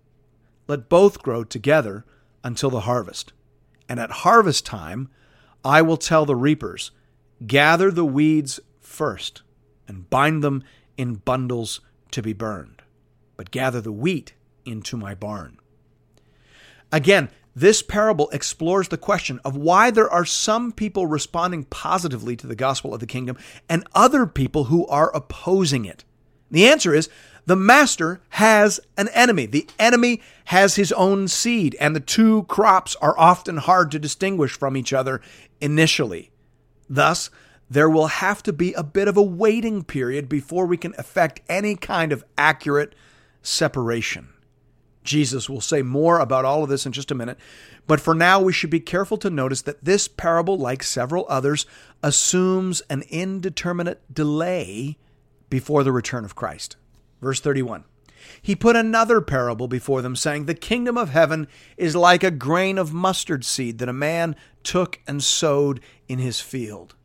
Let 0.68 0.90
both 0.90 1.22
grow 1.22 1.44
together 1.44 2.06
until 2.44 2.70
the 2.70 2.82
harvest. 2.82 3.34
And 3.90 4.00
at 4.00 4.12
harvest 4.12 4.66
time, 4.66 5.10
I 5.66 5.82
will 5.82 5.98
tell 5.98 6.26
the 6.26 6.36
reapers, 6.36 6.92
Gather 7.46 7.92
the 7.92 8.06
weeds 8.06 8.60
first, 8.80 9.42
and 9.88 10.10
bind 10.10 10.44
them 10.44 10.64
in 10.98 11.16
bundles 11.16 11.82
to 12.12 12.22
be 12.22 12.34
burned, 12.34 12.82
but 13.36 13.52
gather 13.52 13.82
the 13.82 13.92
wheat 13.92 14.34
into 14.66 14.96
my 14.96 15.16
barn. 15.16 15.58
Again, 16.92 17.30
this 17.56 17.82
parable 17.84 18.30
explores 18.32 18.88
the 18.88 18.98
question 18.98 19.40
of 19.46 19.56
why 19.56 19.92
there 19.92 20.10
are 20.10 20.26
some 20.26 20.72
people 20.72 21.06
responding 21.06 21.66
positively 21.66 22.36
to 22.36 22.48
the 22.48 22.56
gospel 22.56 22.94
of 22.94 23.00
the 23.00 23.06
kingdom 23.06 23.38
and 23.70 23.88
other 23.94 24.26
people 24.26 24.66
who 24.66 24.88
are 24.88 25.16
opposing 25.16 25.86
it. 25.86 26.04
The 26.50 26.68
answer 26.68 26.94
is 26.94 27.10
the 27.46 27.56
master 27.56 28.22
has 28.30 28.80
an 28.98 29.10
enemy. 29.10 29.46
The 29.46 29.68
enemy 29.78 30.22
has 30.46 30.76
his 30.76 30.92
own 30.94 31.28
seed, 31.28 31.76
and 31.80 31.96
the 31.96 32.00
two 32.00 32.44
crops 32.44 32.96
are 33.02 33.18
often 33.20 33.58
hard 33.58 33.92
to 33.92 34.00
distinguish 34.00 34.58
from 34.58 34.78
each 34.78 34.94
other 34.94 35.22
initially. 35.60 36.32
Thus, 36.90 37.30
there 37.70 37.90
will 37.90 38.08
have 38.08 38.44
to 38.44 38.54
be 38.54 38.74
a 38.74 38.84
bit 38.84 39.08
of 39.08 39.18
a 39.18 39.22
waiting 39.22 39.84
period 39.84 40.30
before 40.30 40.66
we 40.66 40.78
can 40.78 40.94
effect 40.98 41.42
any 41.50 41.76
kind 41.76 42.12
of 42.12 42.24
accurate 42.38 42.96
separation. 43.42 44.33
Jesus 45.04 45.50
will 45.50 45.62
say 45.62 45.82
more 45.82 46.20
about 46.20 46.46
all 46.46 46.64
of 46.64 46.70
this 46.70 46.86
in 46.86 46.92
just 46.92 47.12
a 47.12 47.16
minute, 47.16 47.38
but 47.88 48.00
for 48.00 48.14
now 48.14 48.40
we 48.40 48.54
should 48.54 48.70
be 48.70 48.80
careful 48.80 49.18
to 49.18 49.30
notice 49.30 49.62
that 49.64 49.84
this 49.84 50.08
parable, 50.08 50.58
like 50.58 50.84
several 50.84 51.26
others, 51.30 51.66
assumes 52.02 52.82
an 52.90 53.04
indeterminate 53.10 54.02
delay 54.14 54.98
before 55.50 55.84
the 55.84 55.92
return 55.92 56.26
of 56.26 56.36
Christ. 56.36 56.78
Verse 57.22 57.40
31. 57.40 57.84
He 58.42 58.56
put 58.56 58.76
another 58.76 59.22
parable 59.22 59.68
before 59.68 60.02
them, 60.02 60.16
saying, 60.16 60.46
The 60.46 60.54
kingdom 60.54 60.98
of 60.98 61.10
heaven 61.10 61.48
is 61.78 61.96
like 61.96 62.24
a 62.24 62.32
grain 62.32 62.78
of 62.78 62.94
mustard 62.94 63.44
seed 63.44 63.80
that 63.80 63.90
a 63.90 63.94
man 63.94 64.36
took 64.64 65.00
and 65.08 65.24
sowed 65.24 65.82
in 66.08 66.20
his 66.20 66.40
field. 66.40 66.96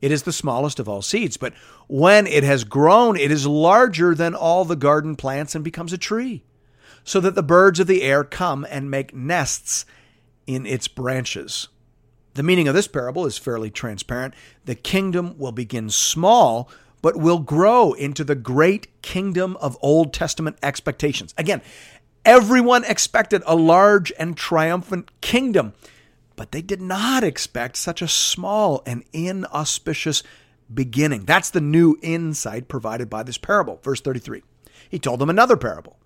It 0.00 0.12
is 0.12 0.22
the 0.22 0.32
smallest 0.32 0.80
of 0.80 0.88
all 0.88 1.02
seeds, 1.02 1.36
but 1.36 1.52
when 1.86 2.26
it 2.26 2.42
has 2.44 2.64
grown, 2.64 3.16
it 3.16 3.30
is 3.30 3.46
larger 3.46 4.14
than 4.14 4.34
all 4.34 4.64
the 4.64 4.76
garden 4.76 5.14
plants 5.16 5.54
and 5.54 5.62
becomes 5.62 5.92
a 5.92 5.98
tree, 5.98 6.42
so 7.04 7.20
that 7.20 7.34
the 7.34 7.42
birds 7.42 7.80
of 7.80 7.86
the 7.86 8.02
air 8.02 8.24
come 8.24 8.66
and 8.70 8.90
make 8.90 9.14
nests 9.14 9.84
in 10.46 10.66
its 10.66 10.88
branches. 10.88 11.68
The 12.34 12.42
meaning 12.42 12.68
of 12.68 12.74
this 12.74 12.88
parable 12.88 13.26
is 13.26 13.38
fairly 13.38 13.70
transparent. 13.70 14.34
The 14.64 14.74
kingdom 14.74 15.36
will 15.38 15.52
begin 15.52 15.90
small, 15.90 16.70
but 17.02 17.16
will 17.16 17.38
grow 17.38 17.92
into 17.92 18.24
the 18.24 18.34
great 18.34 19.02
kingdom 19.02 19.56
of 19.56 19.76
Old 19.80 20.12
Testament 20.12 20.56
expectations. 20.62 21.34
Again, 21.36 21.62
everyone 22.24 22.84
expected 22.84 23.42
a 23.46 23.56
large 23.56 24.12
and 24.18 24.36
triumphant 24.36 25.10
kingdom 25.20 25.72
but 26.40 26.52
they 26.52 26.62
did 26.62 26.80
not 26.80 27.22
expect 27.22 27.76
such 27.76 28.00
a 28.00 28.08
small 28.08 28.82
and 28.86 29.04
inauspicious 29.12 30.22
beginning. 30.72 31.26
That's 31.26 31.50
the 31.50 31.60
new 31.60 31.98
insight 32.00 32.66
provided 32.66 33.10
by 33.10 33.24
this 33.24 33.36
parable. 33.36 33.78
Verse 33.82 34.00
33. 34.00 34.42
He 34.88 34.98
told 34.98 35.20
them 35.20 35.28
another 35.28 35.58
parable. 35.58 35.98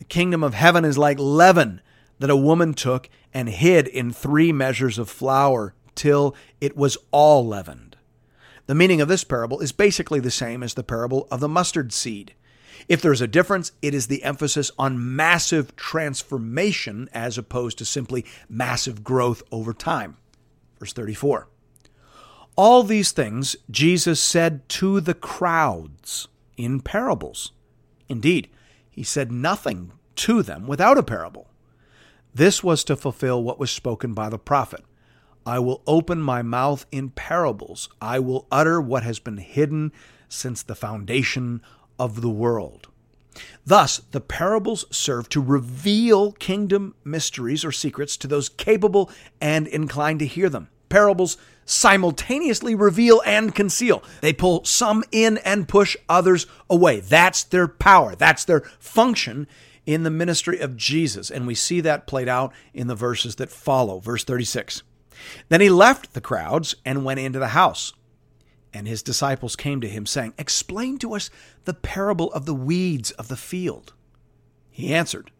The 0.00 0.04
kingdom 0.06 0.42
of 0.42 0.54
heaven 0.54 0.84
is 0.84 0.98
like 0.98 1.18
leaven 1.20 1.80
that 2.18 2.30
a 2.30 2.36
woman 2.36 2.74
took 2.74 3.08
and 3.32 3.48
hid 3.48 3.86
in 3.86 4.12
three 4.12 4.50
measures 4.50 4.98
of 4.98 5.08
flour 5.08 5.74
till 5.94 6.34
it 6.60 6.76
was 6.76 6.96
all 7.12 7.46
leavened. 7.46 7.96
The 8.66 8.74
meaning 8.74 9.00
of 9.00 9.08
this 9.08 9.24
parable 9.24 9.60
is 9.60 9.72
basically 9.72 10.18
the 10.18 10.30
same 10.30 10.62
as 10.62 10.74
the 10.74 10.82
parable 10.82 11.28
of 11.30 11.40
the 11.40 11.48
mustard 11.48 11.92
seed. 11.92 12.34
If 12.88 13.02
there's 13.02 13.20
a 13.20 13.28
difference, 13.28 13.72
it 13.82 13.94
is 13.94 14.06
the 14.06 14.24
emphasis 14.24 14.70
on 14.78 15.14
massive 15.14 15.76
transformation 15.76 17.10
as 17.12 17.36
opposed 17.36 17.78
to 17.78 17.84
simply 17.84 18.24
massive 18.48 19.04
growth 19.04 19.42
over 19.52 19.74
time. 19.74 20.16
Verse 20.78 20.94
34. 20.94 21.46
All 22.56 22.82
these 22.82 23.12
things 23.12 23.54
Jesus 23.70 24.20
said 24.20 24.66
to 24.70 25.00
the 25.00 25.14
crowds 25.14 26.28
in 26.56 26.80
parables. 26.80 27.52
Indeed, 28.08 28.48
he 28.90 29.02
said 29.02 29.32
nothing 29.32 29.92
to 30.16 30.42
them 30.42 30.66
without 30.66 30.98
a 30.98 31.02
parable. 31.02 31.48
This 32.34 32.62
was 32.62 32.84
to 32.84 32.96
fulfill 32.96 33.42
what 33.42 33.58
was 33.58 33.70
spoken 33.70 34.14
by 34.14 34.28
the 34.28 34.38
prophet. 34.38 34.84
I 35.46 35.58
will 35.58 35.82
open 35.86 36.20
my 36.20 36.42
mouth 36.42 36.86
in 36.92 37.10
parables. 37.10 37.88
I 38.00 38.18
will 38.18 38.46
utter 38.52 38.80
what 38.80 39.02
has 39.02 39.18
been 39.18 39.38
hidden 39.38 39.92
since 40.28 40.62
the 40.62 40.74
foundation 40.74 41.62
of 41.98 42.20
the 42.20 42.30
world. 42.30 42.88
Thus, 43.64 44.02
the 44.10 44.20
parables 44.20 44.84
serve 44.90 45.28
to 45.30 45.40
reveal 45.40 46.32
kingdom 46.32 46.94
mysteries 47.04 47.64
or 47.64 47.72
secrets 47.72 48.16
to 48.18 48.26
those 48.26 48.48
capable 48.48 49.10
and 49.40 49.66
inclined 49.66 50.18
to 50.20 50.26
hear 50.26 50.48
them. 50.48 50.68
Parables 50.88 51.36
simultaneously 51.70 52.74
reveal 52.74 53.22
and 53.24 53.54
conceal. 53.54 54.02
They 54.20 54.32
pull 54.32 54.64
some 54.64 55.04
in 55.12 55.38
and 55.38 55.68
push 55.68 55.96
others 56.08 56.46
away. 56.68 57.00
That's 57.00 57.44
their 57.44 57.68
power, 57.68 58.14
that's 58.14 58.44
their 58.44 58.60
function 58.78 59.46
in 59.86 60.02
the 60.02 60.10
ministry 60.10 60.58
of 60.58 60.76
Jesus. 60.76 61.30
And 61.30 61.46
we 61.46 61.54
see 61.54 61.80
that 61.80 62.06
played 62.06 62.28
out 62.28 62.52
in 62.74 62.86
the 62.86 62.94
verses 62.94 63.36
that 63.36 63.50
follow. 63.50 64.00
Verse 64.00 64.24
36. 64.24 64.82
Then 65.48 65.60
he 65.60 65.68
left 65.68 66.12
the 66.14 66.20
crowds 66.20 66.74
and 66.84 67.04
went 67.04 67.20
into 67.20 67.38
the 67.38 67.48
house. 67.48 67.92
And 68.72 68.86
his 68.86 69.02
disciples 69.02 69.56
came 69.56 69.80
to 69.80 69.88
him, 69.88 70.06
saying, 70.06 70.34
Explain 70.38 70.98
to 70.98 71.14
us 71.14 71.28
the 71.64 71.74
parable 71.74 72.32
of 72.32 72.46
the 72.46 72.54
weeds 72.54 73.10
of 73.12 73.28
the 73.28 73.36
field. 73.36 73.92
He 74.70 74.94
answered, 74.94 75.30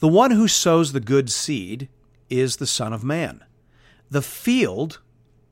The 0.00 0.08
one 0.08 0.32
who 0.32 0.48
sows 0.48 0.92
the 0.92 1.00
good 1.00 1.30
seed 1.30 1.88
is 2.28 2.56
the 2.56 2.66
Son 2.66 2.92
of 2.92 3.04
Man. 3.04 3.44
The 4.10 4.22
field 4.22 5.00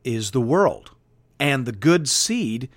is 0.04 0.30
the 0.30 0.40
world, 0.40 0.90
and 1.38 1.66
the 1.66 1.72
good 1.72 2.08
seed 2.08 2.68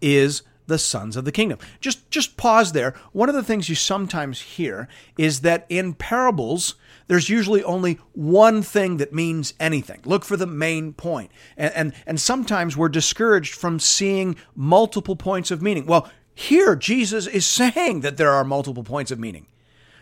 is 0.00 0.42
the 0.66 0.78
sons 0.78 1.16
of 1.16 1.24
the 1.24 1.32
kingdom. 1.32 1.58
Just 1.80 2.10
just 2.10 2.36
pause 2.36 2.72
there. 2.72 2.94
One 3.12 3.28
of 3.28 3.34
the 3.34 3.42
things 3.42 3.68
you 3.68 3.74
sometimes 3.74 4.40
hear 4.40 4.88
is 5.16 5.40
that 5.40 5.64
in 5.68 5.94
parables 5.94 6.74
there's 7.06 7.28
usually 7.28 7.62
only 7.62 8.00
one 8.12 8.62
thing 8.62 8.96
that 8.96 9.12
means 9.12 9.54
anything. 9.60 10.00
Look 10.04 10.24
for 10.24 10.36
the 10.36 10.46
main 10.46 10.92
point. 10.92 11.30
And 11.56 11.72
and, 11.74 11.92
and 12.06 12.20
sometimes 12.20 12.76
we're 12.76 12.88
discouraged 12.88 13.54
from 13.54 13.78
seeing 13.78 14.36
multiple 14.54 15.16
points 15.16 15.50
of 15.50 15.62
meaning. 15.62 15.86
Well, 15.86 16.10
here 16.34 16.76
Jesus 16.76 17.26
is 17.26 17.46
saying 17.46 18.00
that 18.00 18.16
there 18.16 18.32
are 18.32 18.44
multiple 18.44 18.84
points 18.84 19.10
of 19.10 19.18
meaning. 19.18 19.46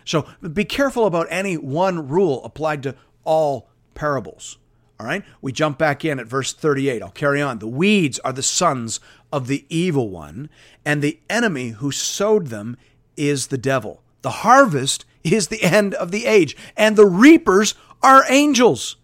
So 0.04 0.26
be 0.52 0.64
careful 0.64 1.06
about 1.06 1.26
any 1.30 1.56
one 1.56 2.08
rule 2.08 2.44
applied 2.44 2.82
to 2.84 2.94
all 3.24 3.68
parables. 3.94 4.58
All 4.98 5.06
right, 5.06 5.24
we 5.40 5.50
jump 5.50 5.76
back 5.76 6.04
in 6.04 6.20
at 6.20 6.26
verse 6.26 6.52
38. 6.52 7.02
I'll 7.02 7.10
carry 7.10 7.42
on. 7.42 7.58
The 7.58 7.66
weeds 7.66 8.20
are 8.20 8.32
the 8.32 8.42
sons 8.42 9.00
of 9.32 9.48
the 9.48 9.64
evil 9.68 10.08
one, 10.08 10.48
and 10.84 11.02
the 11.02 11.18
enemy 11.28 11.70
who 11.70 11.90
sowed 11.90 12.46
them 12.46 12.76
is 13.16 13.48
the 13.48 13.58
devil. 13.58 14.02
The 14.22 14.30
harvest 14.30 15.04
is 15.24 15.48
the 15.48 15.62
end 15.62 15.94
of 15.94 16.12
the 16.12 16.26
age, 16.26 16.56
and 16.76 16.96
the 16.96 17.06
reapers 17.06 17.74
are 18.02 18.24
angels. 18.28 18.96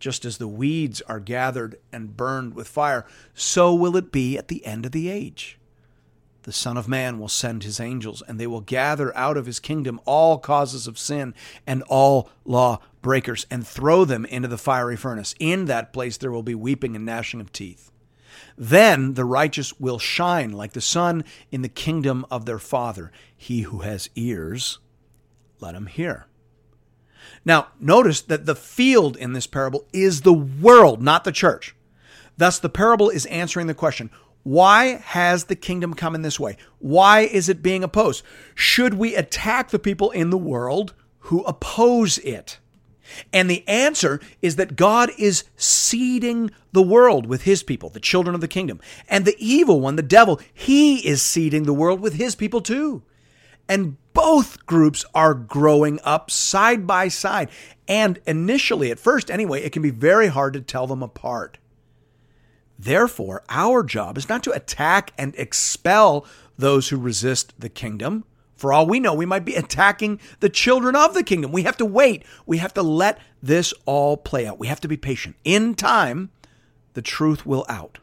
Just 0.00 0.24
as 0.24 0.38
the 0.38 0.48
weeds 0.48 1.00
are 1.02 1.20
gathered 1.20 1.78
and 1.92 2.16
burned 2.16 2.54
with 2.54 2.66
fire, 2.66 3.06
so 3.34 3.72
will 3.72 3.96
it 3.96 4.10
be 4.10 4.36
at 4.36 4.48
the 4.48 4.66
end 4.66 4.84
of 4.84 4.92
the 4.92 5.08
age. 5.08 5.58
The 6.42 6.52
Son 6.52 6.76
of 6.76 6.88
Man 6.88 7.20
will 7.20 7.28
send 7.28 7.62
his 7.62 7.78
angels, 7.78 8.20
and 8.26 8.40
they 8.40 8.48
will 8.48 8.62
gather 8.62 9.16
out 9.16 9.36
of 9.36 9.46
his 9.46 9.60
kingdom 9.60 10.00
all 10.04 10.38
causes 10.38 10.88
of 10.88 10.98
sin 10.98 11.34
and 11.68 11.84
all 11.84 12.30
law 12.44 12.80
breakers, 13.02 13.46
and 13.50 13.66
throw 13.66 14.04
them 14.04 14.24
into 14.24 14.48
the 14.48 14.58
fiery 14.58 14.96
furnace. 14.96 15.34
In 15.38 15.66
that 15.66 15.92
place 15.92 16.16
there 16.16 16.32
will 16.32 16.42
be 16.42 16.54
weeping 16.54 16.96
and 16.96 17.04
gnashing 17.04 17.40
of 17.40 17.52
teeth. 17.52 17.90
Then 18.56 19.14
the 19.14 19.24
righteous 19.24 19.78
will 19.78 19.98
shine 19.98 20.52
like 20.52 20.72
the 20.72 20.80
sun 20.80 21.24
in 21.50 21.62
the 21.62 21.68
kingdom 21.68 22.24
of 22.30 22.46
their 22.46 22.58
Father. 22.58 23.10
He 23.36 23.62
who 23.62 23.80
has 23.80 24.08
ears, 24.14 24.78
let 25.60 25.74
him 25.74 25.86
hear. 25.86 26.26
Now, 27.44 27.68
notice 27.80 28.20
that 28.22 28.46
the 28.46 28.54
field 28.54 29.16
in 29.16 29.32
this 29.32 29.46
parable 29.46 29.86
is 29.92 30.20
the 30.20 30.32
world, 30.32 31.02
not 31.02 31.24
the 31.24 31.32
church. 31.32 31.74
Thus, 32.36 32.58
the 32.58 32.68
parable 32.68 33.10
is 33.10 33.26
answering 33.26 33.66
the 33.66 33.74
question 33.74 34.10
why 34.44 34.96
has 35.04 35.44
the 35.44 35.56
kingdom 35.56 35.94
come 35.94 36.14
in 36.14 36.22
this 36.22 36.40
way? 36.40 36.56
Why 36.78 37.20
is 37.20 37.48
it 37.48 37.62
being 37.62 37.84
opposed? 37.84 38.24
Should 38.54 38.94
we 38.94 39.14
attack 39.14 39.70
the 39.70 39.78
people 39.78 40.10
in 40.10 40.30
the 40.30 40.38
world 40.38 40.94
who 41.20 41.44
oppose 41.44 42.18
it? 42.18 42.58
And 43.32 43.50
the 43.50 43.66
answer 43.68 44.20
is 44.40 44.56
that 44.56 44.76
God 44.76 45.10
is 45.18 45.44
seeding 45.56 46.50
the 46.72 46.82
world 46.82 47.26
with 47.26 47.42
his 47.42 47.62
people, 47.62 47.88
the 47.88 48.00
children 48.00 48.34
of 48.34 48.40
the 48.40 48.48
kingdom. 48.48 48.80
And 49.08 49.24
the 49.24 49.36
evil 49.38 49.80
one, 49.80 49.96
the 49.96 50.02
devil, 50.02 50.40
he 50.52 51.06
is 51.06 51.22
seeding 51.22 51.64
the 51.64 51.74
world 51.74 52.00
with 52.00 52.14
his 52.14 52.34
people 52.34 52.60
too. 52.60 53.02
And 53.68 53.96
both 54.12 54.66
groups 54.66 55.04
are 55.14 55.34
growing 55.34 55.98
up 56.04 56.30
side 56.30 56.86
by 56.86 57.08
side. 57.08 57.48
And 57.88 58.20
initially, 58.26 58.90
at 58.90 58.98
first 58.98 59.30
anyway, 59.30 59.62
it 59.62 59.72
can 59.72 59.82
be 59.82 59.90
very 59.90 60.28
hard 60.28 60.52
to 60.54 60.60
tell 60.60 60.86
them 60.86 61.02
apart. 61.02 61.58
Therefore, 62.78 63.44
our 63.48 63.82
job 63.82 64.18
is 64.18 64.28
not 64.28 64.42
to 64.44 64.52
attack 64.52 65.12
and 65.16 65.34
expel 65.36 66.26
those 66.58 66.88
who 66.88 66.96
resist 66.96 67.54
the 67.58 67.68
kingdom. 67.68 68.24
For 68.62 68.72
all 68.72 68.86
we 68.86 69.00
know, 69.00 69.12
we 69.12 69.26
might 69.26 69.44
be 69.44 69.56
attacking 69.56 70.20
the 70.38 70.48
children 70.48 70.94
of 70.94 71.14
the 71.14 71.24
kingdom. 71.24 71.50
We 71.50 71.64
have 71.64 71.76
to 71.78 71.84
wait. 71.84 72.22
We 72.46 72.58
have 72.58 72.72
to 72.74 72.82
let 72.84 73.18
this 73.42 73.74
all 73.86 74.16
play 74.16 74.46
out. 74.46 74.60
We 74.60 74.68
have 74.68 74.80
to 74.82 74.86
be 74.86 74.96
patient. 74.96 75.34
In 75.42 75.74
time, 75.74 76.30
the 76.92 77.02
truth 77.02 77.44
will 77.44 77.66
out. 77.68 77.98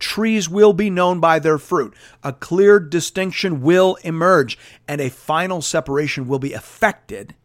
Trees 0.00 0.48
will 0.48 0.72
be 0.72 0.90
known 0.90 1.20
by 1.20 1.38
their 1.38 1.56
fruit. 1.56 1.94
A 2.24 2.32
clear 2.32 2.80
distinction 2.80 3.62
will 3.62 3.96
emerge, 4.02 4.58
and 4.88 5.00
a 5.00 5.08
final 5.08 5.62
separation 5.62 6.26
will 6.26 6.40
be 6.40 6.52
effected 6.52 7.36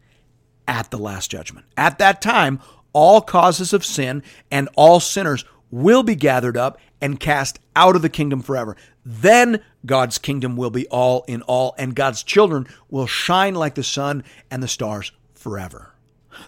at 0.66 0.90
the 0.90 0.98
last 0.98 1.30
judgment. 1.30 1.64
At 1.76 1.98
that 1.98 2.20
time, 2.20 2.58
all 2.92 3.20
causes 3.20 3.72
of 3.72 3.84
sin 3.84 4.20
and 4.50 4.68
all 4.74 4.98
sinners 4.98 5.44
will 5.70 6.02
be 6.02 6.14
gathered 6.14 6.56
up 6.56 6.78
and 7.00 7.20
cast 7.20 7.58
out 7.76 7.96
of 7.96 8.02
the 8.02 8.08
kingdom 8.08 8.40
forever. 8.40 8.76
Then 9.04 9.62
God's 9.86 10.18
kingdom 10.18 10.56
will 10.56 10.70
be 10.70 10.86
all 10.88 11.24
in 11.28 11.42
all, 11.42 11.74
and 11.78 11.94
God's 11.94 12.22
children 12.22 12.66
will 12.88 13.06
shine 13.06 13.54
like 13.54 13.74
the 13.74 13.84
sun 13.84 14.24
and 14.50 14.62
the 14.62 14.68
stars 14.68 15.12
forever. 15.34 15.92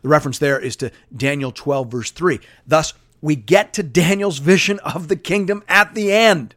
The 0.02 0.08
reference 0.08 0.38
there 0.38 0.58
is 0.58 0.76
to 0.76 0.90
Daniel 1.14 1.52
12, 1.52 1.90
verse 1.90 2.10
3. 2.10 2.40
Thus, 2.66 2.94
we 3.20 3.36
get 3.36 3.72
to 3.74 3.82
Daniel's 3.82 4.38
vision 4.38 4.78
of 4.80 5.08
the 5.08 5.16
kingdom 5.16 5.62
at 5.68 5.94
the 5.94 6.12
end, 6.12 6.54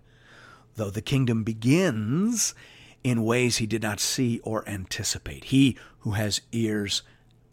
though 0.75 0.89
the 0.89 1.01
kingdom 1.01 1.43
begins 1.43 2.53
in 3.03 3.25
ways 3.25 3.57
he 3.57 3.65
did 3.65 3.81
not 3.81 3.99
see 3.99 4.39
or 4.43 4.67
anticipate. 4.67 5.45
He 5.45 5.77
who 5.99 6.11
has 6.11 6.41
ears, 6.51 7.01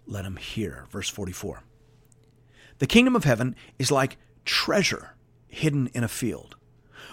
let 0.07 0.25
him 0.25 0.37
hear. 0.37 0.87
Verse 0.91 1.09
44. 1.09 1.63
The 2.79 2.87
kingdom 2.87 3.15
of 3.15 3.25
heaven 3.25 3.57
is 3.79 3.91
like 3.91 4.17
treasure 4.45 5.15
hidden 5.49 5.89
in 5.95 6.05
a 6.05 6.09
field, 6.09 6.57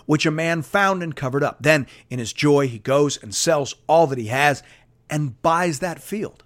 which 0.06 0.26
a 0.26 0.32
man 0.32 0.62
found 0.62 1.04
and 1.04 1.16
covered 1.16 1.44
up. 1.44 1.58
Then, 1.62 1.88
in 2.10 2.20
his 2.20 2.34
joy, 2.34 2.68
he 2.68 2.80
goes 2.80 3.22
and 3.22 3.34
sells 3.34 3.76
all 3.88 4.08
that 4.08 4.18
he 4.18 4.28
has 4.28 4.64
and 5.10 5.42
buys 5.42 5.80
that 5.80 6.02
field. 6.02 6.44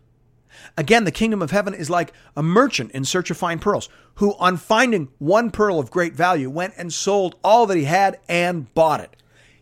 Again, 0.78 1.06
the 1.06 1.12
kingdom 1.12 1.42
of 1.42 1.52
heaven 1.52 1.74
is 1.74 1.90
like 1.90 2.14
a 2.36 2.44
merchant 2.44 2.92
in 2.92 3.06
search 3.06 3.32
of 3.32 3.38
fine 3.38 3.60
pearls, 3.60 3.90
who, 4.16 4.36
on 4.36 4.58
finding 4.58 5.10
one 5.18 5.52
pearl 5.52 5.80
of 5.80 5.92
great 5.92 6.14
value, 6.14 6.50
went 6.50 6.74
and 6.78 6.94
sold 6.94 7.36
all 7.44 7.66
that 7.66 7.78
he 7.78 7.86
had 7.86 8.20
and 8.28 8.74
bought 8.74 9.00
it. 9.00 9.16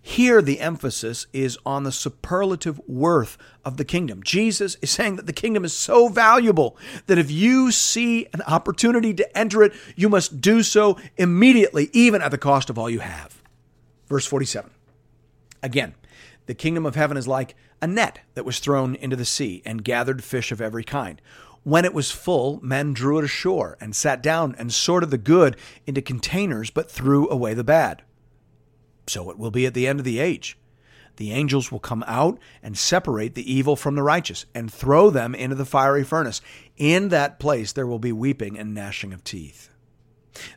Here, 0.09 0.41
the 0.41 0.59
emphasis 0.59 1.27
is 1.33 1.59
on 1.67 1.83
the 1.83 1.91
superlative 1.91 2.81
worth 2.87 3.37
of 3.63 3.77
the 3.77 3.85
kingdom. 3.85 4.23
Jesus 4.23 4.75
is 4.81 4.89
saying 4.89 5.17
that 5.17 5.27
the 5.27 5.33
kingdom 5.33 5.63
is 5.63 5.71
so 5.71 6.07
valuable 6.07 6.75
that 7.05 7.19
if 7.19 7.29
you 7.29 7.71
see 7.71 8.25
an 8.33 8.41
opportunity 8.47 9.13
to 9.13 9.37
enter 9.37 9.61
it, 9.61 9.71
you 9.95 10.09
must 10.09 10.41
do 10.41 10.63
so 10.63 10.97
immediately, 11.17 11.91
even 11.93 12.23
at 12.23 12.31
the 12.31 12.39
cost 12.39 12.71
of 12.71 12.79
all 12.79 12.89
you 12.89 13.01
have. 13.01 13.43
Verse 14.07 14.25
47. 14.25 14.71
Again, 15.61 15.93
the 16.47 16.55
kingdom 16.55 16.87
of 16.87 16.95
heaven 16.95 17.15
is 17.15 17.27
like 17.27 17.55
a 17.79 17.85
net 17.85 18.17
that 18.33 18.45
was 18.45 18.57
thrown 18.57 18.95
into 18.95 19.15
the 19.15 19.25
sea 19.25 19.61
and 19.63 19.85
gathered 19.85 20.23
fish 20.23 20.51
of 20.51 20.59
every 20.59 20.83
kind. 20.83 21.21
When 21.61 21.85
it 21.85 21.93
was 21.93 22.09
full, 22.09 22.59
men 22.63 22.93
drew 22.93 23.19
it 23.19 23.25
ashore 23.25 23.77
and 23.79 23.95
sat 23.95 24.23
down 24.23 24.55
and 24.57 24.73
sorted 24.73 25.11
the 25.11 25.19
good 25.19 25.55
into 25.85 26.01
containers, 26.01 26.71
but 26.71 26.89
threw 26.89 27.29
away 27.29 27.53
the 27.53 27.63
bad. 27.63 28.01
So 29.09 29.29
it 29.29 29.37
will 29.37 29.51
be 29.51 29.65
at 29.65 29.73
the 29.73 29.87
end 29.87 29.99
of 29.99 30.05
the 30.05 30.19
age. 30.19 30.57
The 31.17 31.31
angels 31.33 31.71
will 31.71 31.79
come 31.79 32.03
out 32.07 32.39
and 32.63 32.77
separate 32.77 33.35
the 33.35 33.51
evil 33.51 33.75
from 33.75 33.95
the 33.95 34.03
righteous 34.03 34.45
and 34.55 34.71
throw 34.71 35.09
them 35.09 35.35
into 35.35 35.55
the 35.55 35.65
fiery 35.65 36.03
furnace. 36.03 36.41
In 36.77 37.09
that 37.09 37.39
place 37.39 37.73
there 37.73 37.87
will 37.87 37.99
be 37.99 38.13
weeping 38.13 38.57
and 38.57 38.73
gnashing 38.73 39.11
of 39.11 39.23
teeth. 39.23 39.69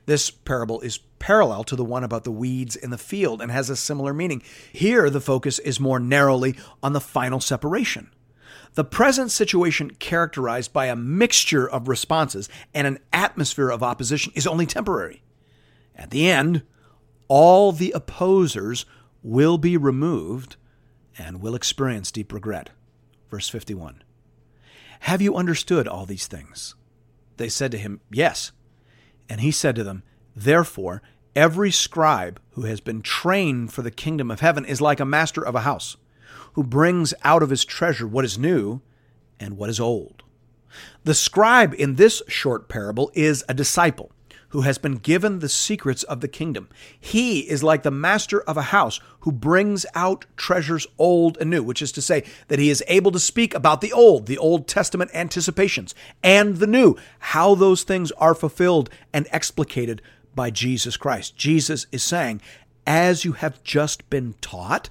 This 0.07 0.31
parable 0.31 0.81
is 0.81 1.01
parallel 1.19 1.65
to 1.65 1.77
the 1.77 1.85
one 1.85 2.05
about 2.05 2.25
the 2.25 2.31
weeds 2.31 2.77
in 2.77 2.91
the 2.91 2.99
field 2.99 3.41
and 3.41 3.51
has 3.51 3.71
a 3.71 3.77
similar 3.77 4.13
meaning. 4.13 4.43
Here, 4.73 5.09
the 5.11 5.21
focus 5.21 5.59
is 5.59 5.81
more 5.81 5.99
narrowly 5.99 6.57
on 6.83 6.93
the 6.93 7.01
final 7.01 7.41
separation. 7.41 8.11
The 8.75 8.85
present 8.85 9.31
situation, 9.31 9.91
characterized 9.93 10.73
by 10.73 10.87
a 10.87 10.97
mixture 10.97 11.69
of 11.69 11.89
responses 11.89 12.49
and 12.73 12.87
an 12.87 12.99
atmosphere 13.13 13.71
of 13.71 13.83
opposition, 13.83 14.33
is 14.35 14.47
only 14.47 14.67
temporary. 14.67 15.23
At 15.95 16.11
the 16.11 16.31
end, 16.31 16.63
all 17.35 17.73
the 17.73 17.93
opposers 17.93 18.85
will 19.23 19.57
be 19.57 19.75
removed 19.75 20.57
and 21.17 21.41
will 21.41 21.55
experience 21.55 22.13
deep 22.13 22.31
regret. 22.31 22.69
Verse 23.31 23.49
51. 23.49 24.03
Have 25.01 25.23
you 25.23 25.35
understood 25.35 25.89
all 25.89 26.05
these 26.05 26.27
things? 26.27 26.75
They 27.39 27.49
said 27.49 27.71
to 27.71 27.79
him, 27.79 28.03
Yes. 28.11 28.53
And 29.31 29.41
he 29.41 29.51
said 29.51 29.77
to 29.77 29.83
them, 29.83 30.03
Therefore, 30.37 31.01
every 31.35 31.71
scribe 31.71 32.39
who 32.51 32.67
has 32.67 32.83
been 32.83 33.01
trained 33.01 33.73
for 33.73 33.81
the 33.81 33.91
kingdom 33.91 34.31
of 34.31 34.41
heaven 34.41 34.67
is 34.67 34.83
like 34.83 35.01
a 35.01 35.07
master 35.07 35.43
of 35.43 35.55
a 35.55 35.61
house, 35.61 35.97
who 36.53 36.63
brings 36.63 37.15
out 37.25 37.43
of 37.43 37.49
his 37.49 37.65
treasure 37.65 38.07
what 38.07 38.27
is 38.27 38.37
new 38.37 38.83
and 39.41 39.57
what 39.57 39.71
is 39.71 39.81
old. 39.81 40.23
The 41.05 41.15
scribe 41.15 41.75
in 41.79 41.95
this 41.95 42.23
short 42.29 42.69
parable 42.69 43.11
is 43.15 43.43
a 43.49 43.55
disciple 43.55 44.13
who 44.53 44.61
has 44.61 44.77
been 44.77 44.97
given 44.97 45.39
the 45.39 45.49
secrets 45.49 46.03
of 46.03 46.21
the 46.21 46.29
kingdom. 46.29 46.69
He 47.01 47.41
is 47.41 47.63
like 47.63 47.83
the 47.83 47.91
master 47.91 48.43
of 48.43 48.59
a 48.59 48.63
house 48.63 49.01
who 49.21 49.33
brings 49.33 49.87
out 49.95 50.27
treasures 50.37 50.87
old 50.99 51.39
and 51.41 51.49
new, 51.49 51.63
which 51.63 51.81
is 51.81 51.91
to 51.93 52.03
say 52.03 52.23
that 52.49 52.59
he 52.59 52.69
is 52.69 52.85
able 52.87 53.11
to 53.13 53.19
speak 53.19 53.55
about 53.55 53.81
the 53.81 53.95
old, 53.95 54.27
the 54.27 54.37
Old 54.37 54.69
Testament 54.69 55.11
anticipations, 55.15 55.95
and 56.23 56.59
the 56.59 56.67
new, 56.67 56.97
how 57.19 57.55
those 57.55 57.83
things 57.83 58.13
are 58.13 58.35
fulfilled 58.35 58.91
and 59.11 59.27
explicated 59.33 60.03
by 60.35 60.51
Jesus 60.51 60.99
Christ. 60.99 61.35
Jesus 61.35 61.87
is 61.91 62.03
saying, 62.03 62.43
as 62.87 63.25
you 63.25 63.33
have 63.33 63.63
just 63.65 64.09
been 64.11 64.35
taught, 64.43 64.91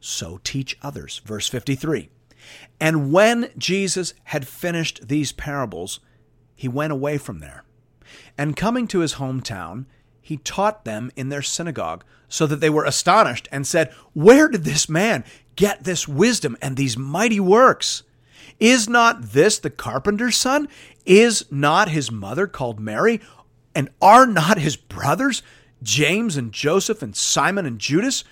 so 0.00 0.40
teach 0.42 0.76
others. 0.82 1.22
Verse 1.24 1.46
53. 1.46 2.08
And 2.80 3.12
when 3.12 3.50
Jesus 3.56 4.12
had 4.24 4.48
finished 4.48 5.06
these 5.06 5.30
parables, 5.30 6.00
he 6.56 6.66
went 6.66 6.92
away 6.92 7.16
from 7.16 7.38
there 7.38 7.62
and 8.36 8.56
coming 8.56 8.86
to 8.88 9.00
his 9.00 9.14
hometown, 9.14 9.86
he 10.20 10.36
taught 10.36 10.84
them 10.84 11.10
in 11.16 11.28
their 11.28 11.42
synagogue, 11.42 12.04
so 12.28 12.46
that 12.46 12.60
they 12.60 12.70
were 12.70 12.84
astonished 12.84 13.48
and 13.50 13.66
said, 13.66 13.92
Where 14.12 14.48
did 14.48 14.64
this 14.64 14.88
man 14.88 15.24
get 15.56 15.84
this 15.84 16.06
wisdom 16.06 16.56
and 16.60 16.76
these 16.76 16.98
mighty 16.98 17.40
works? 17.40 18.02
Is 18.60 18.88
not 18.88 19.32
this 19.32 19.58
the 19.58 19.70
carpenter's 19.70 20.36
son? 20.36 20.68
Is 21.06 21.46
not 21.50 21.88
his 21.88 22.10
mother 22.10 22.46
called 22.46 22.80
Mary? 22.80 23.20
And 23.74 23.88
are 24.02 24.26
not 24.26 24.58
his 24.58 24.76
brothers 24.76 25.42
James 25.82 26.36
and 26.36 26.52
Joseph 26.52 27.02
and 27.02 27.16
Simon 27.16 27.66
and 27.66 27.78
Judas? 27.78 28.24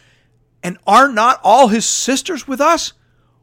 And 0.63 0.79
are 0.87 1.09
not 1.09 1.41
all 1.43 1.69
his 1.69 1.87
sisters 1.87 2.47
with 2.47 2.61
us? 2.61 2.93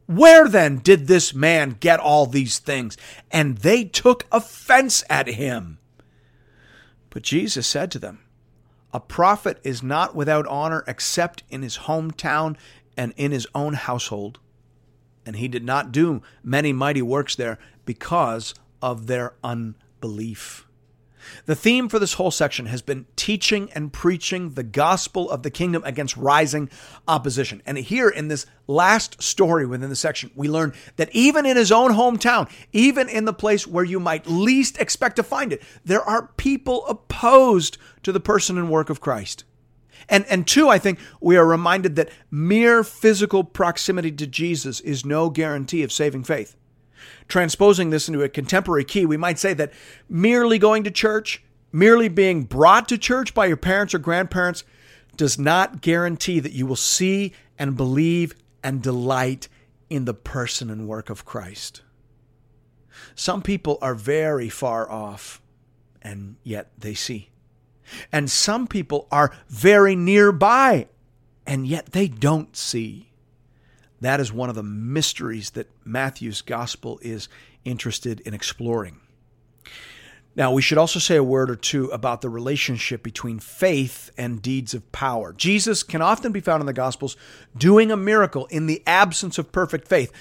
Where 0.06 0.48
then 0.50 0.80
did 0.80 1.08
this 1.08 1.34
man 1.34 1.78
get 1.80 2.00
all 2.00 2.26
these 2.26 2.60
things? 2.60 2.98
And 3.32 3.60
they 3.60 3.86
took 3.86 4.28
offense 4.32 5.04
at 5.10 5.28
him. 5.28 5.80
But 7.14 7.22
Jesus 7.22 7.68
said 7.68 7.92
to 7.92 8.00
them, 8.00 8.22
A 8.92 9.00
prophet 9.00 9.60
is 9.64 9.84
not 9.84 10.16
without 10.16 10.48
honor 10.48 10.84
except 10.88 11.44
in 11.48 11.62
his 11.62 11.78
hometown 11.78 12.58
and 12.98 13.14
in 13.16 13.32
his 13.32 13.46
own 13.54 13.74
household. 13.74 14.40
And 15.24 15.36
he 15.36 15.48
did 15.48 15.64
not 15.64 15.92
do 15.92 16.24
many 16.44 16.74
mighty 16.74 17.04
works 17.04 17.36
there 17.36 17.60
because 17.86 18.56
of 18.82 19.06
their 19.06 19.36
unbelief. 19.44 20.66
The 21.46 21.56
theme 21.56 21.90
for 21.90 22.00
this 22.00 22.14
whole 22.14 22.32
section 22.32 22.66
has 22.68 22.82
been 22.82 23.06
teaching 23.16 23.72
and 23.74 23.92
preaching 23.92 24.52
the 24.52 24.64
gospel 24.64 25.30
of 25.30 25.44
the 25.44 25.52
kingdom 25.52 25.84
against 25.86 26.18
rising 26.18 26.70
opposition. 27.08 27.62
And 27.66 27.78
here 27.78 28.10
in 28.10 28.28
this 28.28 28.46
last 28.68 29.22
story 29.22 29.66
within 29.66 29.90
the 29.90 29.96
section, 29.96 30.32
we 30.36 30.48
learn 30.48 30.74
that 30.96 31.10
even 31.14 31.46
in 31.46 31.58
his 31.58 31.72
own 31.72 31.92
hometown, 31.92 32.50
even 32.72 33.10
in 33.10 33.26
the 33.26 33.34
place 33.34 33.68
where 33.68 33.84
you 33.84 34.00
might 34.00 34.28
least 34.28 34.80
expect 34.80 35.16
to 35.18 35.24
find 35.24 35.54
it, 35.54 35.62
there 35.84 36.04
are 36.04 36.32
people 36.38 36.86
opposed 36.88 37.78
to 38.04 38.12
the 38.12 38.20
person 38.20 38.58
and 38.58 38.70
work 38.70 38.90
of 38.90 39.02
Christ. 39.02 39.44
And, 40.10 40.26
and 40.30 40.46
two, 40.46 40.70
I 40.70 40.80
think 40.80 41.00
we 41.22 41.38
are 41.38 41.46
reminded 41.46 41.96
that 41.96 42.10
mere 42.30 42.84
physical 42.84 43.44
proximity 43.44 44.12
to 44.12 44.28
Jesus 44.28 44.80
is 44.82 45.06
no 45.06 45.30
guarantee 45.30 45.84
of 45.84 45.92
saving 45.92 46.24
faith. 46.24 46.56
Transposing 47.28 47.90
this 47.90 48.08
into 48.08 48.24
a 48.24 48.30
contemporary 48.30 48.86
key, 48.86 49.06
we 49.06 49.18
might 49.18 49.40
say 49.40 49.54
that 49.54 49.74
merely 50.10 50.60
going 50.60 50.84
to 50.84 50.92
church, 50.92 51.44
merely 51.72 52.10
being 52.10 52.44
brought 52.44 52.88
to 52.90 52.98
church 52.98 53.34
by 53.34 53.46
your 53.46 53.58
parents 53.58 53.94
or 53.94 54.00
grandparents, 54.00 54.64
does 55.16 55.38
not 55.38 55.82
guarantee 55.82 56.40
that 56.40 56.54
you 56.54 56.66
will 56.66 56.76
see 56.76 57.34
and 57.58 57.78
believe 57.78 58.36
and 58.64 58.82
delight 58.82 59.48
in 59.90 60.06
the 60.06 60.14
person 60.14 60.70
and 60.70 60.88
work 60.88 61.10
of 61.10 61.26
Christ. 61.26 61.82
Some 63.16 63.42
people 63.42 63.78
are 63.82 63.96
very 63.96 64.50
far 64.50 64.90
off, 64.90 65.42
and 66.02 66.38
yet 66.44 66.72
they 66.78 66.94
see. 66.94 67.30
And 68.12 68.30
some 68.32 68.68
people 68.68 69.08
are 69.12 69.36
very 69.50 69.96
nearby, 69.96 70.88
and 71.46 71.68
yet 71.68 71.88
they 71.88 72.08
don't 72.08 72.56
see. 72.56 73.13
That 74.04 74.20
is 74.20 74.34
one 74.34 74.50
of 74.50 74.56
the 74.56 74.64
mysteries 74.64 75.52
that 75.52 75.70
Matthew's 75.86 76.42
gospel 76.42 77.00
is 77.02 77.30
interested 77.64 78.20
in 78.20 78.34
exploring. 78.34 79.00
Now, 80.36 80.52
we 80.52 80.62
should 80.62 80.78
also 80.78 81.00
say 81.00 81.16
a 81.16 81.24
word 81.24 81.50
or 81.50 81.56
two 81.56 81.86
about 81.86 82.20
the 82.20 82.28
relationship 82.28 83.02
between 83.02 83.40
faith 83.40 84.12
and 84.18 84.42
deeds 84.42 84.74
of 84.74 84.92
power. 84.92 85.32
Jesus 85.32 85.84
can 85.84 86.02
often 86.02 86.34
be 86.34 86.42
found 86.42 86.60
in 86.60 86.66
the 86.66 86.74
Gospels 86.74 87.16
doing 87.58 87.92
a 87.92 87.98
miracle 87.98 88.46
in 88.48 88.66
the 88.66 88.84
absence 88.86 89.38
of 89.38 89.54
perfect 89.54 89.88
faith, 89.88 90.12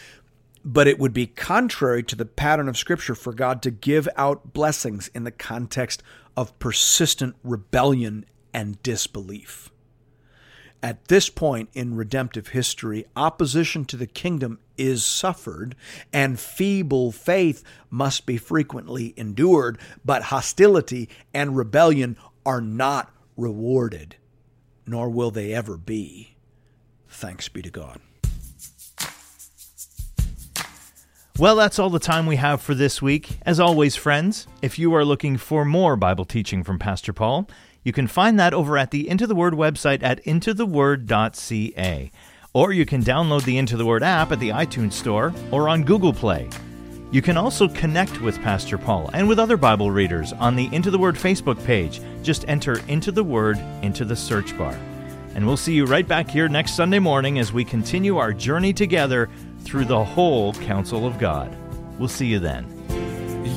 but 0.64 0.86
it 0.86 1.00
would 1.00 1.12
be 1.12 1.26
contrary 1.26 2.04
to 2.04 2.14
the 2.14 2.24
pattern 2.24 2.68
of 2.68 2.76
Scripture 2.78 3.16
for 3.16 3.32
God 3.32 3.62
to 3.62 3.72
give 3.72 4.08
out 4.16 4.52
blessings 4.52 5.08
in 5.12 5.24
the 5.24 5.32
context 5.32 6.04
of 6.36 6.56
persistent 6.60 7.34
rebellion 7.42 8.26
and 8.54 8.80
disbelief. 8.84 9.71
At 10.82 11.06
this 11.06 11.28
point 11.28 11.68
in 11.74 11.94
redemptive 11.94 12.48
history, 12.48 13.06
opposition 13.14 13.84
to 13.84 13.96
the 13.96 14.06
kingdom 14.06 14.58
is 14.76 15.06
suffered, 15.06 15.76
and 16.12 16.40
feeble 16.40 17.12
faith 17.12 17.62
must 17.88 18.26
be 18.26 18.36
frequently 18.36 19.14
endured, 19.16 19.78
but 20.04 20.24
hostility 20.24 21.08
and 21.32 21.56
rebellion 21.56 22.16
are 22.44 22.60
not 22.60 23.14
rewarded, 23.36 24.16
nor 24.84 25.08
will 25.08 25.30
they 25.30 25.54
ever 25.54 25.76
be. 25.76 26.34
Thanks 27.08 27.48
be 27.48 27.62
to 27.62 27.70
God. 27.70 28.00
Well, 31.38 31.56
that's 31.56 31.78
all 31.78 31.90
the 31.90 31.98
time 31.98 32.26
we 32.26 32.36
have 32.36 32.60
for 32.60 32.74
this 32.74 33.00
week. 33.00 33.38
As 33.46 33.58
always, 33.58 33.96
friends, 33.96 34.46
if 34.60 34.78
you 34.78 34.94
are 34.94 35.04
looking 35.04 35.36
for 35.36 35.64
more 35.64 35.96
Bible 35.96 36.24
teaching 36.24 36.62
from 36.62 36.78
Pastor 36.78 37.12
Paul, 37.12 37.48
you 37.84 37.92
can 37.92 38.06
find 38.06 38.38
that 38.38 38.54
over 38.54 38.78
at 38.78 38.90
the 38.90 39.08
Into 39.08 39.26
the 39.26 39.34
Word 39.34 39.54
website 39.54 40.02
at 40.02 40.22
intotheword.ca. 40.24 42.10
Or 42.54 42.72
you 42.72 42.84
can 42.84 43.02
download 43.02 43.44
the 43.44 43.58
Into 43.58 43.76
the 43.76 43.86
Word 43.86 44.02
app 44.02 44.32
at 44.32 44.40
the 44.40 44.50
iTunes 44.50 44.92
Store 44.92 45.32
or 45.50 45.68
on 45.68 45.84
Google 45.84 46.12
Play. 46.12 46.48
You 47.10 47.20
can 47.20 47.36
also 47.36 47.68
connect 47.68 48.20
with 48.20 48.40
Pastor 48.40 48.78
Paul 48.78 49.10
and 49.12 49.28
with 49.28 49.38
other 49.38 49.56
Bible 49.56 49.90
readers 49.90 50.32
on 50.34 50.56
the 50.56 50.68
Into 50.72 50.90
the 50.90 50.98
Word 50.98 51.16
Facebook 51.16 51.62
page. 51.64 52.00
Just 52.22 52.48
enter 52.48 52.80
Into 52.88 53.12
the 53.12 53.24
Word 53.24 53.58
into 53.82 54.04
the 54.04 54.16
search 54.16 54.56
bar. 54.56 54.78
And 55.34 55.46
we'll 55.46 55.56
see 55.56 55.72
you 55.72 55.86
right 55.86 56.06
back 56.06 56.28
here 56.28 56.48
next 56.48 56.76
Sunday 56.76 56.98
morning 56.98 57.38
as 57.38 57.52
we 57.52 57.64
continue 57.64 58.18
our 58.18 58.32
journey 58.32 58.72
together 58.72 59.28
through 59.60 59.86
the 59.86 60.04
whole 60.04 60.52
counsel 60.54 61.06
of 61.06 61.18
God. 61.18 61.56
We'll 61.98 62.08
see 62.08 62.26
you 62.26 62.38
then. 62.38 62.66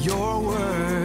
Your 0.04 0.42
word 0.42 1.05